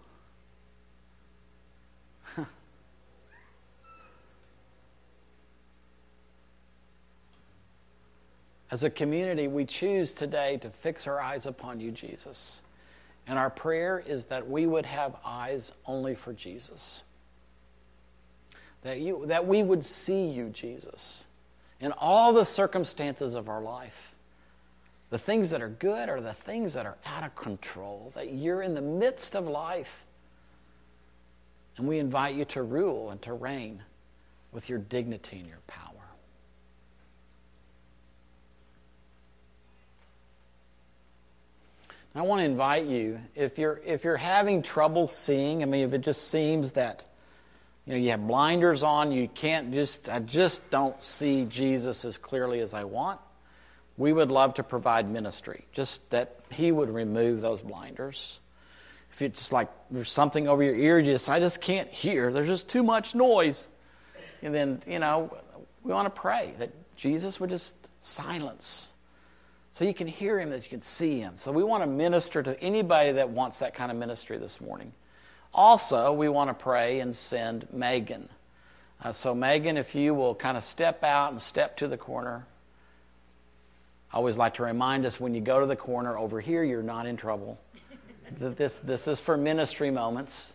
As 8.71 8.85
a 8.85 8.91
community, 8.91 9.47
we 9.47 9.65
choose 9.65 10.13
today 10.13 10.57
to 10.59 10.71
fix 10.71 11.07
our 11.07 11.21
eyes 11.21 11.47
upon 11.47 11.81
you, 11.81 11.91
Jesus. 11.91 12.63
And 13.27 13.39
our 13.39 13.51
prayer 13.51 14.03
is 14.07 14.27
that 14.27 14.49
we 14.49 14.67
would 14.67 14.87
have 14.87 15.17
eyes 15.25 15.73
only 15.87 16.15
for 16.15 16.33
Jesus. 16.33 17.03
That, 18.83 19.01
you, 19.01 19.25
that 19.27 19.47
we 19.47 19.63
would 19.63 19.85
see 19.85 20.27
you, 20.27 20.51
Jesus, 20.51 21.27
in 21.81 21.93
all 21.93 22.33
the 22.33 22.45
circumstances 22.45 23.35
of 23.35 23.49
our 23.49 23.63
life. 23.63 24.15
The 25.11 25.19
things 25.19 25.51
that 25.51 25.63
are 25.63 25.69
good 25.69 26.09
are 26.09 26.21
the 26.21 26.35
things 26.35 26.75
that 26.75 26.87
are 26.87 26.97
out 27.07 27.25
of 27.25 27.35
control. 27.37 28.13
That 28.15 28.33
you're 28.33 28.63
in 28.63 28.75
the 28.75 28.83
midst 28.83 29.37
of 29.37 29.47
life. 29.47 30.07
And 31.77 31.87
we 31.87 31.99
invite 31.99 32.35
you 32.35 32.45
to 32.47 32.63
rule 32.63 33.11
and 33.11 33.21
to 33.23 33.33
reign 33.33 33.83
with 34.53 34.69
your 34.69 34.79
dignity 34.79 35.39
and 35.39 35.49
your 35.49 35.59
power. 35.67 35.94
I 42.17 42.23
want 42.23 42.41
to 42.41 42.45
invite 42.45 42.87
you, 42.87 43.19
if 43.35 43.59
you're, 43.59 43.81
if 43.85 44.05
you're 44.05 44.17
having 44.17 44.63
trouble 44.63 45.09
seeing, 45.09 45.63
I 45.63 45.67
mean, 45.67 45.85
if 45.85 45.95
it 45.95 46.03
just 46.03 46.29
seems 46.29 46.73
that 46.73 47.03
you 47.87 47.93
know, 47.93 47.99
you 47.99 48.11
have 48.11 48.25
blinders 48.25 48.85
on, 48.85 49.11
you 49.11 49.27
can't 49.27 49.73
just, 49.73 50.09
I 50.09 50.21
just 50.21 50.71
don't 50.71 51.03
see 51.03 51.45
Jesus 51.45 52.05
as 52.05 52.17
clearly 52.17 52.61
as 52.61 52.73
I 52.73 52.85
want. 52.85 53.21
We 53.97 54.13
would 54.13 54.31
love 54.31 54.55
to 54.55 54.63
provide 54.63 55.11
ministry, 55.11 55.65
just 55.73 56.09
that 56.11 56.39
He 56.51 56.71
would 56.71 56.89
remove 56.89 57.41
those 57.41 57.63
blinders. 57.63 58.39
If 59.13 59.21
it's 59.21 59.41
just 59.41 59.53
like 59.53 59.69
there's 59.91 60.11
something 60.11 60.47
over 60.47 60.63
your 60.63 60.77
ear, 60.77 61.03
just, 61.03 61.29
I 61.29 61.41
just 61.41 61.61
can't 61.61 61.91
hear, 61.91 62.33
there's 62.33 62.49
just 62.49 62.69
too 62.69 62.85
much 62.85 63.17
noise. 63.17 63.69
And 64.41 64.55
then, 64.55 64.83
you 64.87 65.01
know, 65.01 65.37
we 65.83 65.93
want 65.93 66.07
to 66.15 66.21
pray 66.21 66.55
that 66.61 66.71
Jesus 66.97 67.41
would 67.41 67.51
just 67.51 67.75
silence 67.99 68.94
so 69.75 69.85
you 69.85 69.93
can 69.93 70.07
hear 70.07 70.39
him, 70.39 70.51
that 70.51 70.63
you 70.63 70.71
can 70.71 70.83
see 70.83 71.19
him. 71.19 71.33
So 71.35 71.51
we 71.51 71.65
want 71.65 71.83
to 71.83 71.89
minister 71.89 72.45
to 72.45 72.59
anybody 72.61 73.11
that 73.11 73.29
wants 73.29 73.59
that 73.59 73.75
kind 73.75 73.91
of 73.91 73.99
ministry 73.99 74.39
this 74.39 74.61
morning. 74.61 74.93
Also, 75.53 76.13
we 76.13 76.29
want 76.29 76.49
to 76.49 76.55
pray 76.55 77.01
and 77.01 77.15
send 77.15 77.67
Megan. 77.73 78.29
Uh, 79.03 79.13
so, 79.13 79.35
Megan, 79.35 79.77
if 79.77 79.93
you 79.97 80.15
will 80.15 80.33
kind 80.33 80.57
of 80.57 80.63
step 80.63 81.03
out 81.03 81.33
and 81.33 81.43
step 81.43 81.77
to 81.79 81.89
the 81.89 81.97
corner. 81.97 82.47
I 84.13 84.17
always 84.17 84.39
like 84.39 84.55
to 84.55 84.63
remind 84.63 85.07
us 85.07 85.19
when 85.19 85.35
you 85.35 85.41
go 85.41 85.59
to 85.59 85.67
the 85.67 85.75
corner 85.75 86.17
over 86.17 86.41
here, 86.41 86.63
you're 86.63 86.81
not 86.81 87.05
in 87.05 87.17
trouble. 87.17 87.59
this, 88.39 88.77
this 88.79 89.09
is 89.09 89.19
for 89.19 89.37
ministry 89.37 89.91
moments. 89.91 90.53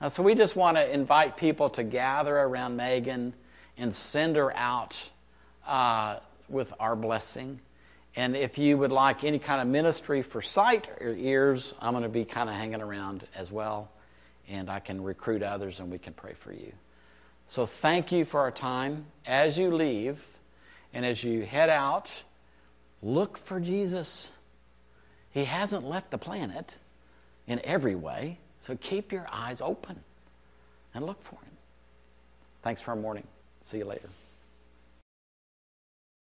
Uh, 0.00 0.08
so, 0.08 0.22
we 0.22 0.34
just 0.34 0.56
want 0.56 0.78
to 0.78 0.90
invite 0.90 1.36
people 1.36 1.68
to 1.68 1.82
gather 1.82 2.34
around 2.34 2.74
Megan 2.74 3.34
and 3.76 3.94
send 3.94 4.36
her 4.36 4.56
out 4.56 5.10
uh, 5.66 6.20
with 6.48 6.72
our 6.80 6.96
blessing. 6.96 7.60
And 8.16 8.34
if 8.34 8.56
you 8.56 8.78
would 8.78 8.92
like 8.92 9.24
any 9.24 9.38
kind 9.38 9.60
of 9.60 9.68
ministry 9.68 10.22
for 10.22 10.40
sight 10.40 10.88
or 11.00 11.14
ears, 11.14 11.74
I'm 11.80 11.92
going 11.92 12.02
to 12.02 12.08
be 12.08 12.24
kind 12.24 12.48
of 12.48 12.56
hanging 12.56 12.80
around 12.80 13.26
as 13.36 13.52
well 13.52 13.90
and 14.48 14.70
I 14.70 14.80
can 14.80 15.02
recruit 15.02 15.42
others 15.42 15.80
and 15.80 15.90
we 15.90 15.98
can 15.98 16.12
pray 16.12 16.32
for 16.34 16.52
you. 16.52 16.72
So 17.48 17.66
thank 17.66 18.12
you 18.12 18.24
for 18.24 18.40
our 18.40 18.50
time. 18.50 19.06
As 19.26 19.58
you 19.58 19.74
leave 19.74 20.24
and 20.92 21.04
as 21.04 21.22
you 21.22 21.44
head 21.44 21.70
out, 21.70 22.24
look 23.02 23.38
for 23.38 23.60
Jesus. 23.60 24.38
He 25.30 25.44
hasn't 25.44 25.84
left 25.84 26.10
the 26.10 26.18
planet 26.18 26.78
in 27.46 27.60
every 27.64 27.94
way, 27.94 28.38
so 28.60 28.76
keep 28.76 29.12
your 29.12 29.26
eyes 29.30 29.60
open 29.60 30.00
and 30.94 31.04
look 31.04 31.22
for 31.22 31.36
him. 31.36 31.56
Thanks 32.62 32.82
for 32.82 32.92
our 32.92 32.96
morning. 32.96 33.26
See 33.60 33.78
you 33.78 33.84
later. 33.84 34.08